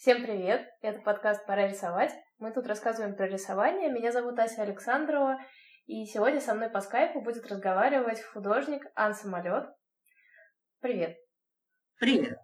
[0.00, 0.66] Всем привет!
[0.80, 2.10] Это подкаст «Пора рисовать».
[2.38, 3.92] Мы тут рассказываем про рисование.
[3.92, 5.38] Меня зовут Ася Александрова,
[5.84, 9.66] и сегодня со мной по скайпу будет разговаривать художник Ан Самолет.
[10.80, 11.18] Привет!
[11.98, 12.38] Привет!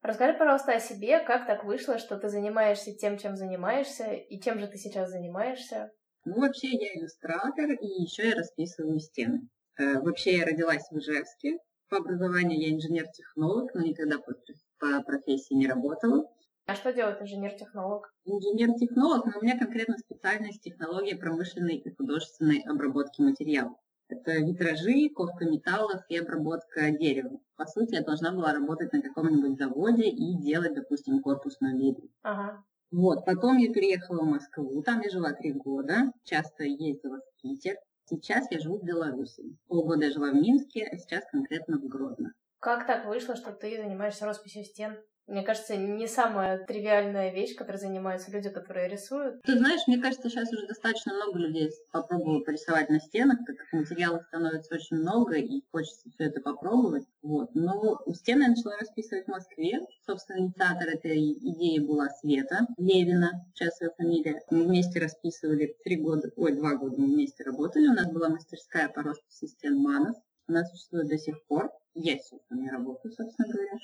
[0.00, 4.58] Расскажи, пожалуйста, о себе, как так вышло, что ты занимаешься тем, чем занимаешься, и чем
[4.58, 5.92] же ты сейчас занимаешься?
[6.24, 9.46] Ну, вообще я иллюстратор, и еще я расписываю стены.
[9.78, 11.58] Э, вообще я родилась в Ижевске.
[11.90, 14.32] По образованию я инженер-технолог, но никогда по,
[14.78, 16.24] по профессии не работала.
[16.68, 18.12] А что делает инженер-технолог?
[18.26, 23.78] Инженер-технолог, но у меня конкретно специальность технология промышленной и художественной обработки материалов.
[24.10, 27.40] Это витражи, ковка металлов и обработка дерева.
[27.56, 32.10] По сути, я должна была работать на каком-нибудь заводе и делать, допустим, корпусную мебель.
[32.20, 32.62] Ага.
[32.90, 37.76] Вот, потом я переехала в Москву, там я жила три года, часто ездила в Питер.
[38.04, 39.56] Сейчас я живу в Беларуси.
[39.68, 42.34] Полгода я жила в Минске, а сейчас конкретно в Гродно.
[42.60, 44.98] Как так вышло, что ты занимаешься росписью стен?
[45.28, 49.42] Мне кажется, не самая тривиальная вещь, которой занимаются люди, которые рисуют.
[49.42, 53.72] Ты знаешь, мне кажется, сейчас уже достаточно много людей попробовало порисовать на стенах, так как
[53.72, 57.04] материалов становится очень много, и хочется все это попробовать.
[57.20, 57.54] Вот.
[57.54, 59.80] Но стены я начала расписывать в Москве.
[60.06, 64.40] Собственно, инициатор этой идеи была Света Левина, сейчас ее фамилия.
[64.50, 67.86] Мы вместе расписывали три года, ой, два года мы вместе работали.
[67.86, 70.16] У нас была мастерская по расписи стен Манов.
[70.46, 71.70] Она существует до сих пор.
[71.92, 73.78] Я сейчас не работаю, собственно говоря.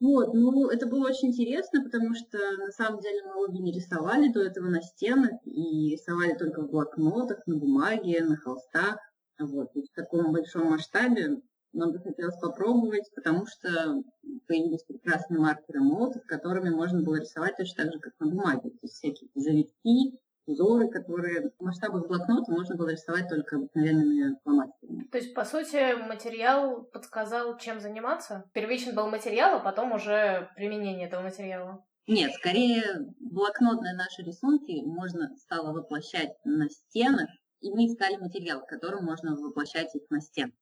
[0.00, 4.32] Вот, ну, это было очень интересно, потому что на самом деле мы обе не рисовали
[4.32, 8.98] до этого на стенах и рисовали только в блокнотах, на бумаге, на холстах.
[9.38, 14.02] Вот, и в таком большом масштабе нам бы хотелось попробовать, потому что
[14.48, 18.70] появились прекрасные маркеры молотов, которыми можно было рисовать точно так же, как на бумаге.
[18.70, 24.79] То есть всякие завитки, узоры, которые в масштабах блокнота можно было рисовать только обыкновенными фломастерами.
[25.10, 28.48] То есть, по сути, материал подсказал, чем заниматься?
[28.52, 31.84] Первичен был материал, а потом уже применение этого материала?
[32.06, 32.82] Нет, скорее
[33.18, 37.28] блокнотные наши рисунки можно стало воплощать на стенах,
[37.60, 40.54] и мы искали материал, которым можно воплощать их на стенах.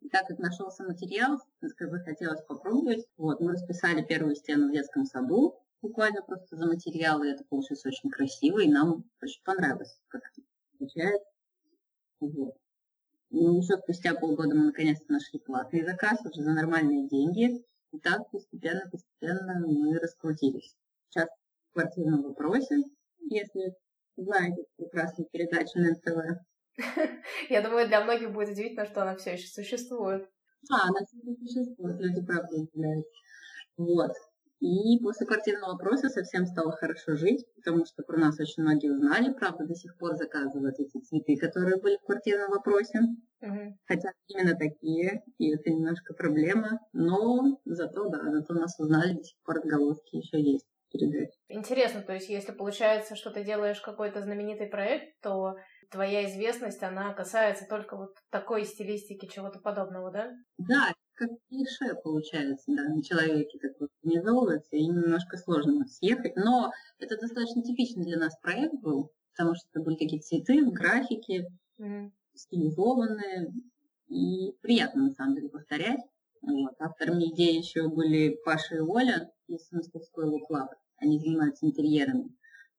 [0.00, 1.38] И так как нашелся материал,
[1.76, 6.66] как бы хотелось попробовать, вот, мы расписали первую стену в детском саду, буквально просто за
[6.66, 7.28] материалы.
[7.28, 10.46] Это получилось очень красиво, и нам очень понравилось, как это
[10.78, 11.28] получается.
[12.20, 12.54] Вот.
[13.30, 17.64] Еще спустя полгода мы наконец-то нашли платный заказ уже за нормальные деньги.
[17.92, 20.76] И так постепенно-постепенно мы раскрутились.
[21.08, 21.28] Сейчас
[21.70, 22.76] в квартирном вопросе,
[23.20, 23.74] если
[24.16, 26.40] знаете прекрасную передачу на НТВ.
[27.50, 30.28] Я думаю, для многих будет удивительно, что она все еще существует.
[30.70, 33.10] А, она все еще существует, люди правда удивляются.
[33.76, 34.12] Вот.
[34.60, 39.32] И после квартирного вопроса совсем стало хорошо жить, потому что про нас очень многие узнали,
[39.32, 43.00] правда, до сих пор заказывают эти цветы, которые были в квартирном вопросе.
[43.42, 43.78] Угу.
[43.86, 49.36] Хотя именно такие, и это немножко проблема, но зато, да, зато нас узнали, до сих
[49.44, 51.36] пор отголоски еще есть передать.
[51.48, 55.56] Интересно, то есть если получается, что ты делаешь какой-то знаменитый проект, то
[55.90, 60.30] твоя известность, она касается только вот такой стилистики, чего-то подобного, да?
[60.58, 66.36] Да, как клише получается, да, на человеке так вот организовывается, и немножко сложно съехать.
[66.36, 70.72] Но это достаточно типичный для нас проект был, потому что это были такие цветы в
[70.72, 71.46] графике,
[71.80, 72.10] mm-hmm.
[72.34, 73.52] стилизованные,
[74.08, 76.00] и приятно, на самом деле, повторять.
[76.42, 76.74] Вот.
[76.78, 80.70] Авторами идеи еще были Паша и Оля из мастерской Луклаб.
[80.98, 82.28] Они занимаются интерьерами.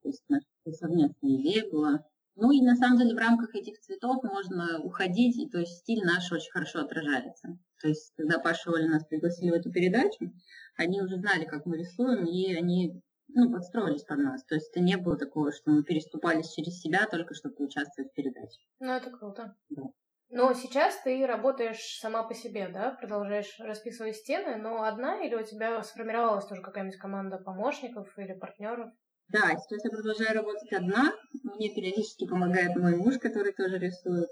[0.03, 2.05] То есть наша совместная идея была
[2.39, 6.05] ну и на самом деле в рамках этих цветов можно уходить, и то есть стиль
[6.05, 7.57] наш очень хорошо отражается.
[7.81, 10.31] То есть когда Паша и Оля нас пригласили в эту передачу,
[10.75, 14.43] они уже знали, как мы рисуем, и они ну, подстроились под нас.
[14.45, 18.15] То есть это не было такого, что мы переступались через себя только чтобы участвовать в
[18.15, 18.59] передаче.
[18.79, 19.55] Ну, это круто.
[19.69, 19.83] Да.
[20.29, 22.91] Но сейчас ты работаешь сама по себе, да?
[22.91, 28.91] Продолжаешь расписывать стены, но одна или у тебя сформировалась тоже какая-нибудь команда помощников или партнеров?
[29.29, 31.13] Да, сейчас я продолжаю работать одна.
[31.43, 34.29] Мне периодически помогает мой муж, который тоже рисует.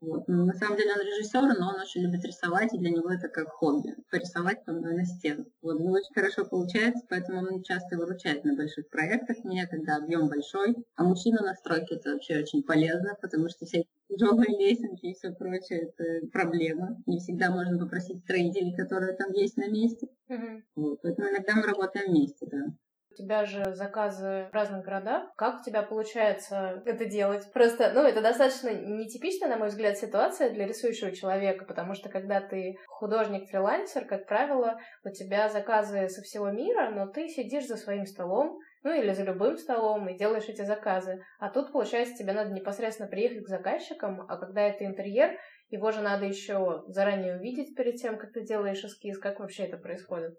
[0.00, 0.28] Вот.
[0.28, 3.48] На самом деле он режиссер, но он очень любит рисовать, и для него это как
[3.50, 3.94] хобби.
[4.10, 5.46] Порисовать там на стену.
[5.60, 5.80] Вот.
[5.80, 10.76] Ну, очень хорошо получается, поэтому он часто выручает на больших проектах меня, когда объем большой.
[10.94, 15.32] А мужчина на стройке это вообще очень полезно, потому что все тяжелые лесенки и все
[15.32, 16.96] прочее, это проблема.
[17.06, 20.08] Не всегда можно попросить строителей, которые там есть на месте.
[20.30, 20.62] Mm-hmm.
[20.76, 21.02] Вот.
[21.02, 22.66] Поэтому иногда мы работаем вместе, да
[23.18, 25.30] тебя же заказы в разных городах.
[25.36, 27.52] Как у тебя получается это делать?
[27.52, 32.40] Просто, ну, это достаточно нетипичная, на мой взгляд, ситуация для рисующего человека, потому что когда
[32.40, 38.06] ты художник-фрилансер, как правило, у тебя заказы со всего мира, но ты сидишь за своим
[38.06, 41.20] столом, ну или за любым столом и делаешь эти заказы.
[41.40, 45.36] А тут, получается, тебе надо непосредственно приехать к заказчикам, а когда это интерьер,
[45.68, 49.18] его же надо еще заранее увидеть перед тем, как ты делаешь эскиз.
[49.18, 50.34] Как вообще это происходит?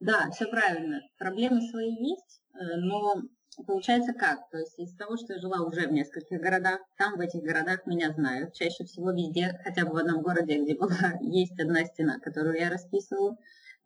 [0.00, 1.00] Да, все правильно.
[1.18, 3.22] Проблемы свои есть, э, но
[3.66, 4.48] получается как?
[4.50, 7.84] То есть из того, что я жила уже в нескольких городах, там в этих городах
[7.86, 8.54] меня знают.
[8.54, 10.90] Чаще всего везде, хотя бы в одном городе, где была,
[11.20, 13.36] есть одна стена, которую я расписывала.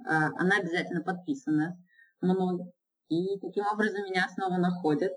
[0.05, 1.79] Она обязательно подписана
[2.21, 2.73] мной.
[3.09, 5.13] И таким образом меня снова находят.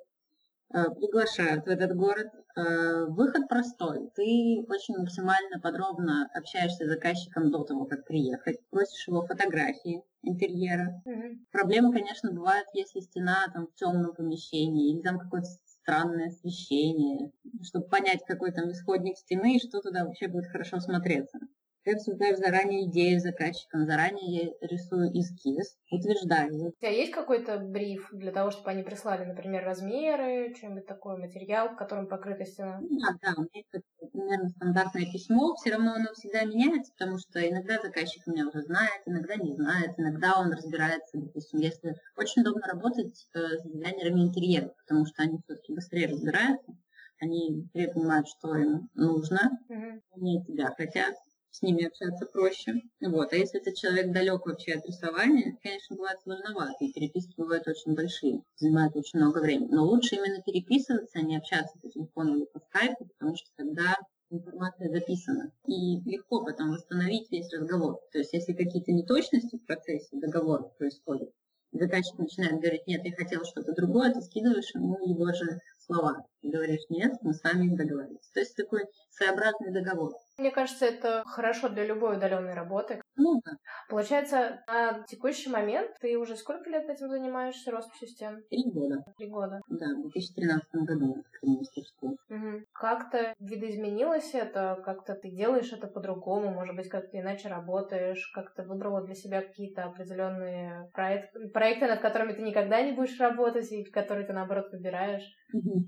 [0.74, 2.28] Э, приглашают в этот город.
[2.58, 4.10] Э, выход простой.
[4.16, 8.58] Ты очень максимально подробно общаешься с заказчиком до того, как приехать.
[8.72, 11.02] Просишь его фотографии интерьера.
[11.06, 11.38] Mm-hmm.
[11.52, 17.88] Проблемы, конечно, бывают, если стена там в темном помещении или там какое-то странное освещение, чтобы
[17.88, 21.40] понять, какой там исходник стены и что туда вообще будет хорошо смотреться.
[21.86, 26.70] Ты обсуждаешь заранее идею с заказчиком, заранее я рисую эскиз, утверждаю.
[26.70, 31.70] У тебя есть какой-то бриф для того, чтобы они прислали, например, размеры, что-нибудь такое, материал,
[31.70, 32.80] в котором покрыта стена?
[32.82, 37.48] Да, да, у меня есть примерно стандартное письмо, все равно оно всегда меняется, потому что
[37.48, 42.66] иногда заказчик меня уже знает, иногда не знает, иногда он разбирается, допустим, если очень удобно
[42.66, 46.74] работать э, с дизайнерами интерьера, потому что они все-таки быстрее разбираются,
[47.22, 50.02] они понимают, что им нужно, mm-hmm.
[50.16, 51.14] они тебя хотят,
[51.56, 52.82] с ними общаться проще.
[53.02, 53.32] Вот.
[53.32, 57.96] А если этот человек далек вообще от рисования, конечно, бывает сложновато, и переписки бывают очень
[57.96, 59.70] большие, занимают очень много времени.
[59.72, 63.96] Но лучше именно переписываться, а не общаться по телефону или по скайпу, потому что тогда
[64.30, 65.52] информация записана.
[65.66, 68.00] И легко потом восстановить весь разговор.
[68.12, 71.30] То есть, если какие-то неточности в процессе договора происходят,
[71.72, 76.26] заказчик начинает говорить, нет, я хотел что-то другое, ты скидываешь ему его же слова.
[76.42, 78.30] И говоришь, нет, мы с вами договорились.
[78.34, 80.14] То есть такой своеобразный договор.
[80.38, 83.02] Мне кажется, это хорошо для любой удаленной работы.
[83.16, 83.54] Ну да.
[83.90, 88.44] Получается, на текущий момент ты уже сколько лет этим занимаешься, росписью стен?
[88.50, 89.04] Три года.
[89.18, 89.62] Три года.
[89.70, 92.18] Да, в 2013 году открыли мастерскую.
[92.30, 92.66] Угу.
[92.74, 94.82] Как-то видоизменилось это?
[94.84, 96.52] Как-то ты делаешь это по-другому?
[96.52, 98.30] Может быть, как-то иначе работаешь?
[98.34, 101.34] Как-то выбрала для себя какие-то определенные проект...
[101.54, 105.32] проекты, над которыми ты никогда не будешь работать, и которые ты, наоборот, выбираешь?
[105.54, 105.86] Угу.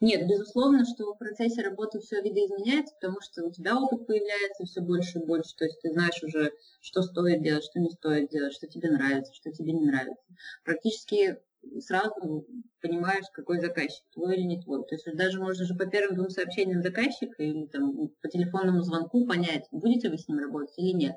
[0.00, 4.80] Нет, безусловно, что в процессе работы все видоизменяется, потому что у тебя опыт появляется все
[4.80, 5.54] больше и больше.
[5.56, 9.34] То есть ты знаешь уже, что стоит делать, что не стоит делать, что тебе нравится,
[9.34, 10.22] что тебе не нравится.
[10.64, 11.38] Практически
[11.80, 12.46] сразу
[12.80, 14.82] понимаешь, какой заказчик, твой или не твой.
[14.86, 19.26] То есть даже можно же по первым двум сообщениям заказчика или там, по телефонному звонку
[19.26, 21.16] понять, будете вы с ним работать или нет.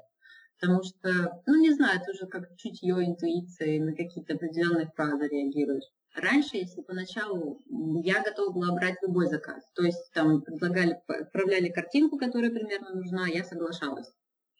[0.59, 5.85] Потому что, ну не знаю, это уже как чутье, интуиция, на какие-то определенные фразы реагируешь.
[6.15, 7.59] Раньше, если поначалу
[8.03, 13.27] я готова была брать любой заказ, то есть там предлагали, отправляли картинку, которая примерно нужна,
[13.27, 14.11] я соглашалась.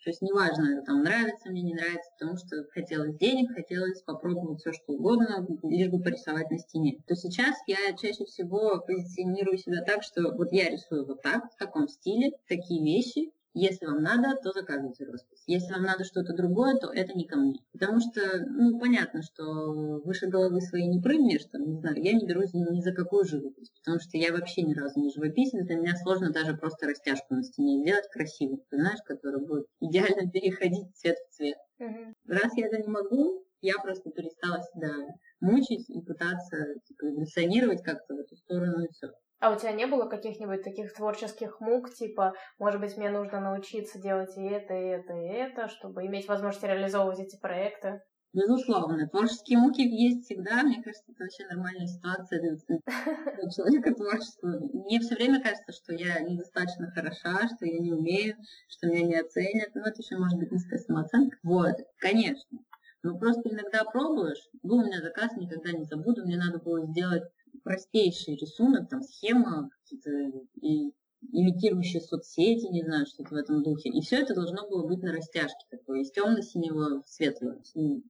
[0.04, 4.74] То есть неважно, там нравится мне, не нравится, потому что хотелось денег, хотелось попробовать все
[4.74, 6.98] что угодно, лишь бы порисовать на стене.
[7.08, 11.58] То сейчас я чаще всего позиционирую себя так, что вот я рисую вот так, в
[11.58, 15.44] таком стиле, такие вещи, если вам надо, то заказывайте роспись.
[15.46, 17.60] Если вам надо что-то другое, то это не ко мне.
[17.72, 19.44] Потому что, ну, понятно, что
[20.04, 23.72] выше головы своей не прыгнешь, там, не знаю, я не берусь ни, за какую живопись,
[23.84, 27.44] потому что я вообще ни разу не живописец, для меня сложно даже просто растяжку на
[27.44, 31.58] стене сделать красиво, понимаешь, которая будет идеально переходить цвет в цвет.
[32.28, 34.94] Раз я это не могу, я просто перестала себя
[35.40, 39.12] мучить и пытаться типа, эволюционировать как-то в эту сторону и все.
[39.44, 44.00] А у тебя не было каких-нибудь таких творческих мук, типа, может быть, мне нужно научиться
[44.00, 48.02] делать и это, и это, и это, чтобы иметь возможность реализовывать эти проекты?
[48.32, 50.64] Безусловно, творческие муки есть всегда.
[50.64, 52.56] Мне кажется, это вообще нормальная ситуация для
[53.52, 54.62] человека творческого.
[54.86, 58.38] Мне все время кажется, что я недостаточно хороша, что я не умею,
[58.70, 59.72] что меня не оценят.
[59.76, 61.38] Ну, это еще может быть низкая самооценка.
[61.44, 62.60] Вот, конечно.
[63.04, 64.50] Но просто иногда пробуешь.
[64.62, 66.24] Был у меня заказ, никогда не забуду.
[66.24, 67.24] Мне надо было сделать
[67.64, 70.10] простейший рисунок, там схема, какие-то
[70.62, 70.92] и
[71.32, 73.90] имитирующие соцсети, не знаю, что-то в этом духе.
[73.90, 77.62] И все это должно было быть на растяжке такой, из темно-синего в светлого.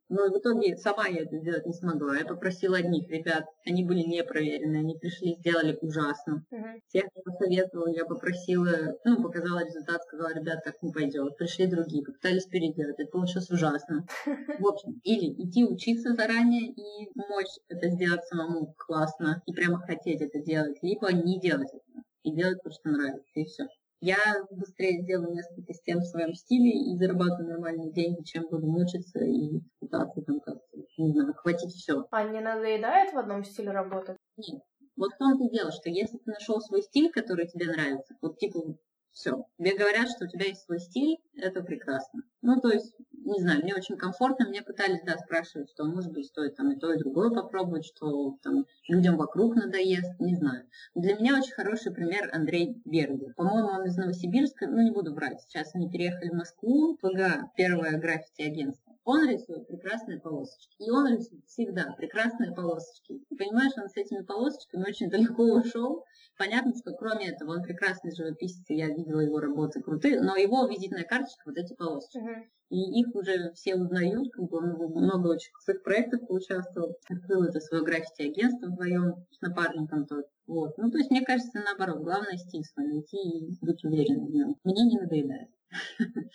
[0.09, 2.17] Но в итоге сама я это сделать не смогла.
[2.17, 6.45] Я попросила одних ребят, они были не проверены, они пришли, сделали ужасно.
[6.51, 6.79] Uh-huh.
[6.91, 11.37] Тех, кто посоветовал, я попросила, ну, показала результат, сказала, ребят, так не пойдет.
[11.37, 14.05] Пришли другие, попытались переделать, это получилось ужасно.
[14.59, 20.21] В общем, или идти учиться заранее и мочь это сделать самому классно, и прямо хотеть
[20.21, 21.92] это делать, либо не делать это
[22.23, 23.67] и делать то, что нравится, и все.
[24.01, 24.17] Я
[24.51, 29.61] быстрее сделаю несколько стен в своем стиле и заработаю нормальные деньги, чем буду мучиться и
[29.79, 32.05] пытаться там как-то, не знаю, хватить все.
[32.11, 34.17] А не надоедает в одном стиле работать?
[34.35, 34.61] Нет.
[34.97, 38.59] Вот в том-то дело, что если ты нашел свой стиль, который тебе нравится, вот типа
[39.13, 39.45] все.
[39.57, 42.23] Тебе говорят, что у тебя есть свой стиль, это прекрасно.
[42.41, 46.25] Ну, то есть, не знаю, мне очень комфортно, мне пытались, да, спрашивать, что, может быть,
[46.25, 50.67] стоит там и то, и другое попробовать, что там людям вокруг надоест, не знаю.
[50.95, 53.33] Для меня очень хороший пример Андрей Бергер.
[53.35, 55.41] По-моему, он из Новосибирска, ну, не буду брать.
[55.41, 58.92] Сейчас они переехали в Москву, ПГ, первое граффити-агентство.
[59.05, 60.75] Он рисует прекрасные полосочки.
[60.79, 63.21] И он рисует всегда прекрасные полосочки.
[63.29, 66.05] И понимаешь, он с этими полосочками очень далеко ушел.
[66.37, 70.65] Понятно, что кроме этого он прекрасный живописец, и я видела его работы крутые, но его
[70.67, 72.17] визитная карточка вот эти полосочки.
[72.17, 72.43] Uh-huh.
[72.69, 76.97] И их уже все узнают, как бы он много очень крутых проектов поучаствовал.
[77.07, 80.25] Открыл это свое граффити-агентство вдвоем с напарником тот.
[80.47, 80.77] Вот.
[80.77, 84.55] Ну, то есть, мне кажется, наоборот, главное стиль свой найти и быть уверенным в нем.
[84.63, 85.49] Мне не надоедает.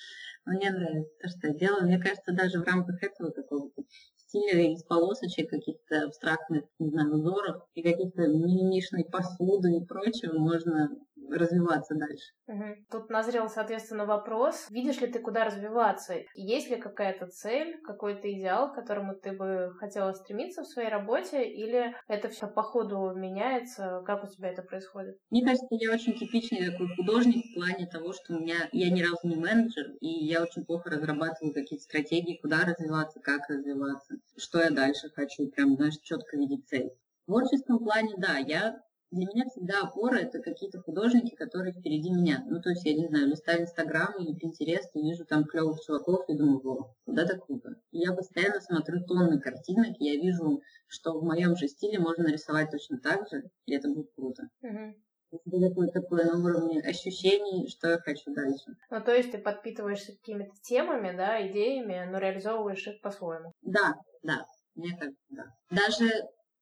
[0.46, 1.86] Мне нравится то, что я делаю.
[1.86, 3.82] Мне кажется, даже в рамках этого какого-то
[4.16, 10.90] стиля из полосочек, каких-то абстрактных, не знаю, узоров и каких-то мимимишной посуды и прочего можно
[11.30, 12.32] развиваться дальше.
[12.46, 12.84] Угу.
[12.90, 16.14] Тут назрел, соответственно, вопрос, видишь ли ты, куда развиваться?
[16.34, 21.44] Есть ли какая-то цель, какой-то идеал, к которому ты бы хотела стремиться в своей работе,
[21.44, 24.02] или это все по ходу меняется?
[24.06, 25.18] Как у тебя это происходит?
[25.30, 29.02] Мне кажется, я очень типичный такой художник в плане того, что у меня я ни
[29.02, 34.60] разу не менеджер, и я очень плохо разрабатываю какие-то стратегии, куда развиваться, как развиваться, что
[34.60, 36.90] я дальше хочу, прям, знаешь, четко видеть цель.
[37.22, 42.44] В творческом плане, да, я для меня всегда опора это какие-то художники, которые впереди меня.
[42.46, 46.28] Ну, то есть, я не знаю, листаю Инстаграм или Пинтерест и вижу там клевых чуваков
[46.28, 47.70] и думаю, во, куда это круто.
[47.90, 52.24] И я постоянно смотрю тонны картинок, и я вижу, что в моем же стиле можно
[52.24, 54.48] нарисовать точно так же, и это будет круто.
[54.62, 54.94] Угу.
[55.30, 58.76] Это такое, такое на уровне ощущений, что я хочу дальше.
[58.90, 63.52] Ну, то есть ты подпитываешься какими-то темами, да, идеями, но реализовываешь их по-своему.
[63.62, 65.44] Да, да, мне кажется, да.
[65.70, 66.10] Даже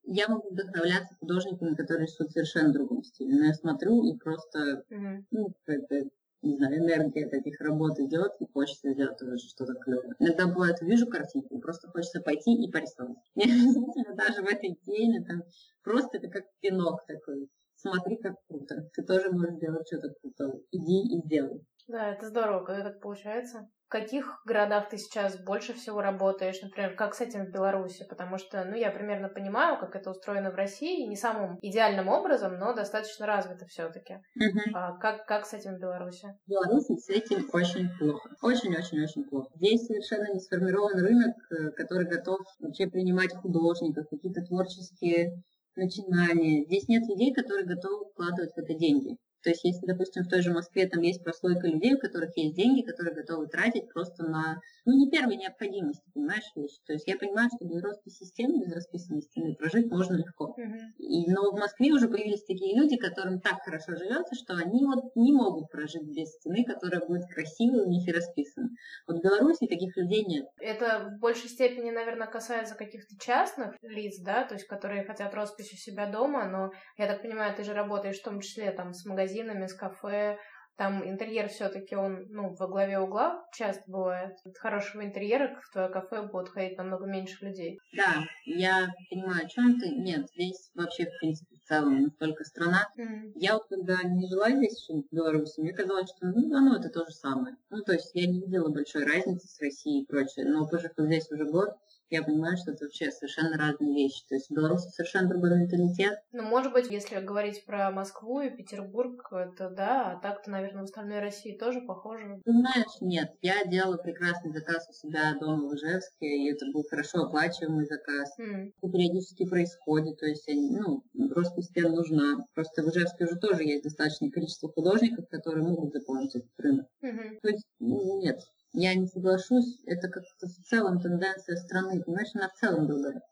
[0.06, 3.34] я могу вдохновляться художниками, которые рисуют совершенно другом стиле.
[3.34, 5.24] Но я смотрю и просто, mm-hmm.
[5.32, 6.08] ну, какая-то,
[6.42, 10.14] не знаю, энергия от этих работ идет, и хочется сделать тоже что-то клевое.
[10.18, 13.16] Иногда бывает, увижу картинку, просто хочется пойти и порисовать.
[13.34, 15.42] Не обязательно даже в этой теме, там,
[15.82, 17.48] просто это как пинок такой.
[17.74, 18.88] Смотри, как круто.
[18.94, 20.62] Ты тоже можешь сделать что-то крутое.
[20.70, 21.60] Иди и сделай.
[21.88, 23.68] Да, это здорово, когда так получается.
[23.86, 28.04] В каких городах ты сейчас больше всего работаешь, например, как с этим в Беларуси?
[28.08, 32.58] Потому что, ну, я примерно понимаю, как это устроено в России, не самым идеальным образом,
[32.58, 34.14] но достаточно развито все-таки.
[34.14, 34.72] Uh-huh.
[34.74, 36.26] А как, как с этим в Беларуси?
[36.46, 38.28] В Беларуси с этим очень плохо.
[38.42, 39.50] Очень-очень-очень плохо.
[39.54, 45.44] Здесь совершенно не сформирован рынок, э, который готов вообще принимать художников, какие-то творческие
[45.76, 46.64] начинания.
[46.64, 49.16] Здесь нет людей, которые готовы вкладывать в это деньги.
[49.46, 52.56] То есть, если, допустим, в той же Москве там есть прослойка людей, у которых есть
[52.56, 56.80] деньги, которые готовы тратить просто на, ну, не первой необходимости, понимаешь, вещи.
[56.84, 60.56] То есть, я понимаю, что без расписи системы, без расписанной стены прожить можно легко.
[60.98, 65.14] И, но в Москве уже появились такие люди, которым так хорошо живется, что они вот
[65.14, 68.70] не могут прожить без стены, которая будет красивой у них и расписана.
[69.06, 70.46] Вот в Беларуси таких людей нет.
[70.58, 75.72] Это в большей степени, наверное, касается каких-то частных лиц, да, то есть, которые хотят роспись
[75.72, 79.04] у себя дома, но, я так понимаю, ты же работаешь в том числе там с
[79.04, 80.38] магазином магазинами, с кафе.
[80.76, 84.36] Там интерьер все-таки он, ну, во главе угла часто бывает.
[84.44, 87.78] От хорошего интерьера в твое кафе будет ходить намного меньше людей.
[87.96, 89.88] Да, я понимаю, о чем ты.
[89.88, 92.86] Нет, здесь вообще, в принципе, в целом настолько страна.
[92.98, 93.32] Mm.
[93.36, 96.90] Я вот когда не жила здесь, в Беларуси, мне казалось, что ну, да, ну, это
[96.90, 97.56] то же самое.
[97.70, 100.44] Ну, то есть я не видела большой разницы с Россией и прочее.
[100.44, 101.70] Но пожив здесь уже год,
[102.10, 104.24] я понимаю, что это вообще совершенно разные вещи.
[104.28, 106.18] То есть в Беларуси совершенно другой менталитет.
[106.32, 110.84] Ну, может быть, если говорить про Москву и Петербург, это да, а так-то, наверное, в
[110.84, 112.40] остальной России тоже похоже.
[112.44, 113.32] Ты знаешь, нет.
[113.42, 118.34] Я делала прекрасный заказ у себя дома в Ижевске, и это был хорошо оплачиваемый заказ.
[118.38, 118.72] Mm.
[118.80, 121.02] Это периодически происходит, то есть, ну,
[121.34, 122.46] роспись стен нужна.
[122.54, 126.86] Просто в Ижевске уже тоже есть достаточное количество художников, которые могут заполнить этот рынок.
[127.02, 127.40] Mm-hmm.
[127.42, 128.40] То есть, ну, нет,
[128.76, 133.22] я не соглашусь, это как-то в целом тенденция страны, понимаешь, она в целом другая.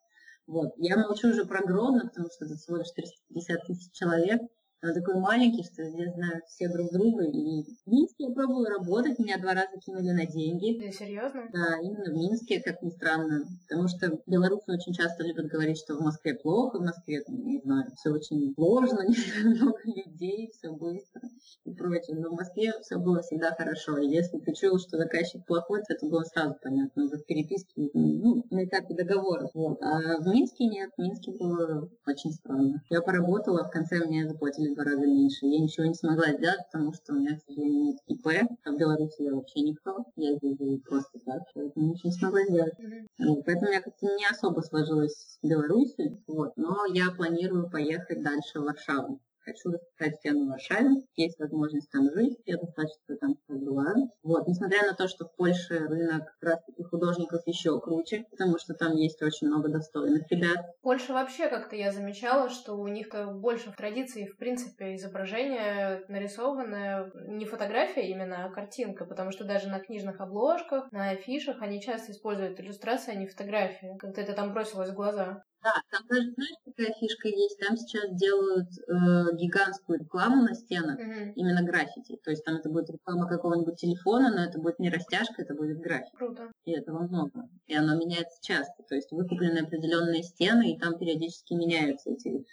[0.47, 0.73] Вот.
[0.79, 4.41] Я молчу уже про Гродно, потому что это всего лишь 450 тысяч человек,
[4.85, 7.25] он такой маленький, что здесь знают все друг друга.
[7.25, 10.79] И в Минске я пробую работать, меня два раза кинули на деньги.
[10.79, 11.49] Ты серьезно?
[11.53, 13.45] Да, именно в Минске, как ни странно.
[13.69, 17.91] Потому что белорусы очень часто любят говорить, что в Москве плохо, в Москве, не знаю,
[17.97, 19.05] все очень сложно,
[19.45, 21.23] много людей, все быстро
[21.65, 22.17] и прочее.
[22.17, 23.97] Но в Москве все было всегда хорошо.
[23.99, 27.05] И если ты чуял, что заказчик плохой, то это было сразу понятно.
[27.05, 29.49] Уже в переписке, ну, на этапе договора.
[29.55, 29.81] Вот.
[29.83, 30.91] А в Минске нет.
[30.97, 32.83] В Минске было очень странно.
[32.91, 35.47] Я поработала, в конце мне заплатили два раза меньше.
[35.47, 38.27] Я ничего не смогла сделать, потому что у меня, к сожалению, нет ИП.
[38.65, 40.05] А в Беларуси я вообще никто.
[40.17, 42.75] Я здесь живу просто так, поэтому ничего не смогла сделать.
[42.79, 43.43] Mm-hmm.
[43.47, 46.57] Поэтому я как-то не особо сложилась в Беларуси, вот.
[46.57, 52.11] но я планирую поехать дальше в Варшаву хочу расписать стену в Варшаве, есть возможность там
[52.13, 54.11] жить, я достаточно там бываю.
[54.23, 58.59] Вот, несмотря на то, что в Польше рынок как раз таки художников еще круче, потому
[58.59, 60.59] что там есть очень много достойных ребят.
[60.83, 67.11] Польша вообще как-то я замечала, что у них больше в традиции, в принципе, изображение нарисованное
[67.29, 72.13] не фотография именно, а картинка, потому что даже на книжных обложках, на афишах они часто
[72.13, 73.97] используют иллюстрации, а не фотографии.
[73.99, 75.43] Как-то это там бросилось в глаза.
[75.65, 77.59] Да, там даже, знаешь, какая фишка есть?
[77.59, 81.33] Там сейчас делают э, гигантскую рекламу на стенах, mm-hmm.
[81.37, 82.19] именно граффити.
[82.23, 85.79] То есть там это будет реклама какого-нибудь телефона, но это будет не растяжка, это будет
[85.79, 86.15] граффити.
[86.17, 86.53] Круто.
[86.67, 87.49] И этого много.
[87.67, 88.83] И оно меняется часто.
[88.83, 92.45] То есть выкуплены определенные стены, и там периодически меняются эти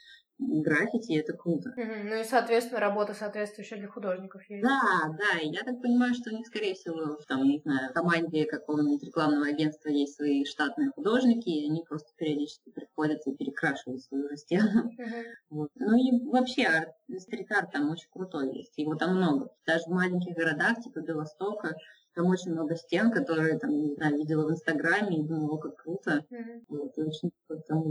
[0.42, 1.70] граффити, это круто.
[1.70, 2.10] Угу.
[2.10, 4.64] Ну и, соответственно, работа соответствующая для художников есть.
[4.64, 7.90] Да, да, и я так понимаю, что у них, скорее всего, в, там, не знаю,
[7.90, 13.36] в команде какого-нибудь рекламного агентства есть свои штатные художники, и они просто периодически приходят и
[13.36, 14.86] перекрашивают свою стену.
[14.86, 15.06] Угу.
[15.50, 15.70] Вот.
[15.76, 19.50] Ну и вообще арт, стрит-арт там очень крутой есть, его там много.
[19.66, 21.76] Даже в маленьких городах, типа Белостока,
[22.14, 26.26] там очень много стен, которые там, не знаю, видела в Инстаграме и думала, как круто.
[26.30, 26.64] Mm-hmm.
[26.70, 27.32] Вот, и очень
[27.68, 27.84] там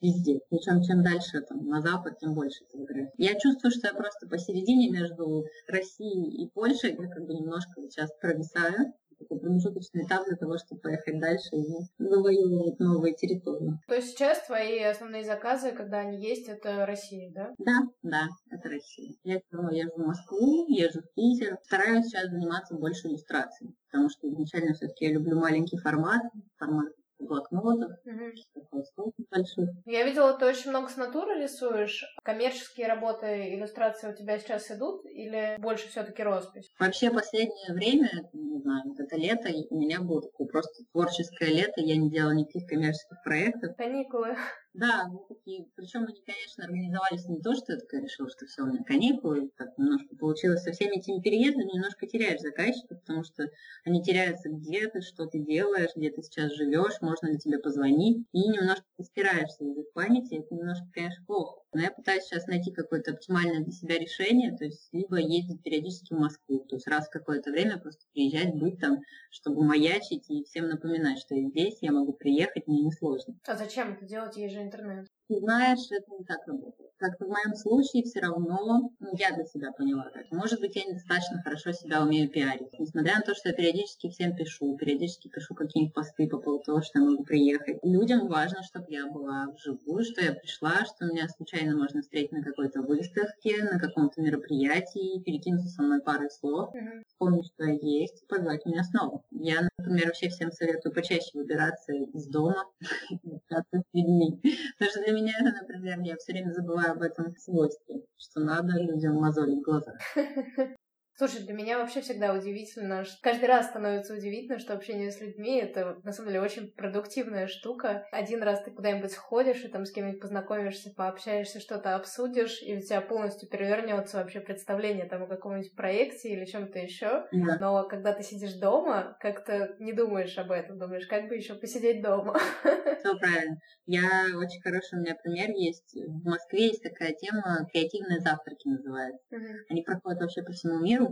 [0.00, 0.40] везде.
[0.50, 3.12] Причем чем дальше там на запад, тем больше фотографий.
[3.16, 8.10] Я чувствую, что я просто посередине между Россией и Польшей, я как бы немножко сейчас
[8.20, 11.64] провисаю такой промежуточный этап для того, чтобы поехать дальше и
[11.98, 13.78] завоевывать новые территории.
[13.86, 17.50] То есть сейчас твои основные заказы, когда они есть, это Россия, да?
[17.58, 19.14] Да, да, это Россия.
[19.24, 21.58] Я все равно езжу в Москву, езжу в Питер.
[21.62, 26.22] Стараюсь сейчас заниматься больше иллюстрацией, потому что изначально все-таки я люблю маленький формат,
[26.58, 29.12] формат блокнотов, угу.
[29.30, 29.70] больших.
[29.86, 32.04] Я видела, ты очень много с натуры рисуешь.
[32.22, 36.70] Коммерческие работы, иллюстрации у тебя сейчас идут или больше все-таки роспись?
[36.78, 41.80] Вообще последнее время, не знаю, вот это лето, у меня было такое просто творческое лето,
[41.80, 43.76] я не делала никаких коммерческих проектов.
[43.76, 44.36] Каникулы.
[44.74, 48.62] Да, ну такие, причем они, конечно, организовались не то, что я такая решила, что все,
[48.62, 53.50] у меня каникулы, так немножко получилось со всеми этими переездами, немножко теряешь заказчика, потому что
[53.84, 58.26] они теряются, где ты, что ты делаешь, где ты сейчас живешь, можно ли тебе позвонить,
[58.32, 61.60] и немножко стираешься из их памяти, это немножко, конечно, плохо.
[61.74, 66.14] Но я пытаюсь сейчас найти какое-то оптимальное для себя решение, то есть либо ездить периодически
[66.14, 69.00] в Москву, то есть раз в какое-то время просто приезжать, быть там,
[69.30, 73.34] чтобы маячить и всем напоминать, что здесь, я могу приехать, мне несложно.
[73.46, 75.08] А зачем это делать, есть же интернет?
[75.32, 76.90] Ты знаешь, это не так работает.
[76.98, 80.30] Как-то в моем случае все равно, ну, я для себя поняла так.
[80.30, 82.78] Может быть, я недостаточно хорошо себя умею пиарить.
[82.78, 86.82] Несмотря на то, что я периодически всем пишу, периодически пишу какие-нибудь посты по поводу того,
[86.82, 87.78] что я могу приехать.
[87.82, 92.42] Людям важно, чтобы я была вживую, что я пришла, что меня случайно можно встретить на
[92.42, 97.04] какой-то выставке, на каком-то мероприятии, перекинуться со мной парой слов, mm-hmm.
[97.08, 99.22] вспомнить, что я есть, позвать меня снова.
[99.30, 102.66] Я, например, вообще всем советую почаще выбираться из дома,
[103.24, 104.38] общаться с людьми.
[104.78, 108.78] Потому что для меня это, например, я все время забываю об этом свойстве, что надо
[108.78, 109.94] людям мозолить глаза.
[111.22, 115.56] Слушай, для меня вообще всегда удивительно, что каждый раз становится удивительно, что общение с людьми—
[115.62, 118.04] это, на самом деле, очень продуктивная штука.
[118.10, 122.80] Один раз ты куда-нибудь сходишь и там с кем-нибудь познакомишься, пообщаешься, что-то обсудишь, и у
[122.80, 127.24] тебя полностью перевернется вообще представление там о каком-нибудь проекте или чем-то еще.
[127.30, 127.56] Да.
[127.60, 132.02] Но когда ты сидишь дома, как-то не думаешь об этом, думаешь, как бы еще посидеть
[132.02, 132.36] дома.
[132.98, 133.58] Все правильно.
[133.86, 135.94] Я очень хороший у меня пример есть.
[135.94, 139.22] В Москве есть такая тема креативные завтраки называется.
[139.30, 139.46] Угу.
[139.70, 141.11] Они проходят вообще по всему миру.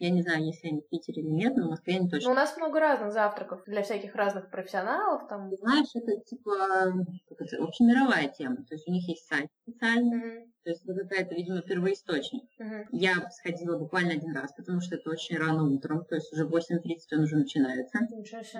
[0.00, 2.30] Я не знаю, если они в Питере или нет, но в Москве они точно.
[2.30, 5.28] Ну, у нас много разных завтраков для всяких разных профессионалов.
[5.28, 5.54] Там...
[5.54, 6.50] Знаешь, это типа
[7.28, 8.64] как это, общемировая тема.
[8.64, 10.16] То есть у них есть сайт специальный.
[10.16, 10.50] Mm-hmm.
[10.64, 12.44] То есть это какая-то, видимо, первоисточник.
[12.58, 12.86] Mm-hmm.
[12.92, 16.04] Я сходила буквально один раз, потому что это очень рано утром.
[16.06, 16.80] То есть уже в 8.30
[17.12, 17.98] он уже начинается.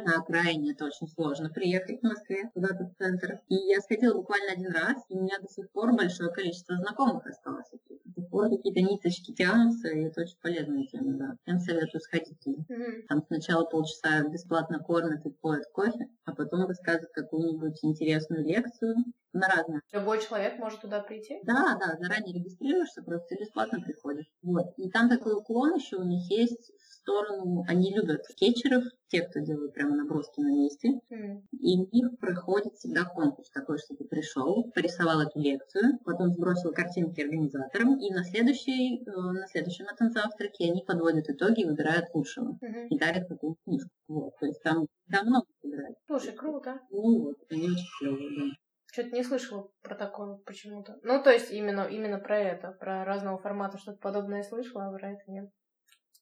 [0.05, 3.41] На окраине это очень сложно приехать в Москве куда-то в центр.
[3.49, 7.27] И я сходила буквально один раз, и у меня до сих пор большое количество знакомых
[7.27, 7.67] осталось.
[7.71, 11.30] До сих пор какие-то ниточки тянутся, и это очень полезная тема, да.
[11.43, 12.47] Всем советую сходить.
[12.47, 13.03] Mm-hmm.
[13.09, 18.97] Там сначала полчаса бесплатно кормят и поят кофе, а потом рассказывают какую-нибудь интересную лекцию
[19.33, 19.81] на разные.
[19.93, 21.39] Любой человек может туда прийти?
[21.45, 24.27] Да, да, заранее регистрируешься, просто бесплатно приходишь.
[24.43, 24.67] Вот.
[24.77, 26.73] И там такой уклон еще у них есть
[27.11, 31.01] сторону, они любят скетчеров, те, кто делают прямо наброски на месте.
[31.11, 31.43] Mm.
[31.53, 36.73] И у них проходит всегда конкурс такой, что ты пришел, порисовал эту лекцию, потом сбросил
[36.73, 42.07] картинки организаторам, и на, следующей, э, на следующем этом завтраке они подводят итоги и выбирают
[42.15, 42.59] лучшего.
[42.63, 42.89] Mm-hmm.
[42.91, 43.91] И дарят такую книжку.
[44.09, 44.37] Вот.
[44.39, 45.97] То есть там, там много собирают.
[46.07, 46.81] Слушай, круто.
[46.91, 48.57] Ну вот, они очень клевые, да.
[48.93, 50.99] Что-то не слышала про такое почему-то.
[51.05, 55.13] Ну, то есть именно, именно про это, про разного формата что-то подобное слышала, а про
[55.13, 55.49] это нет.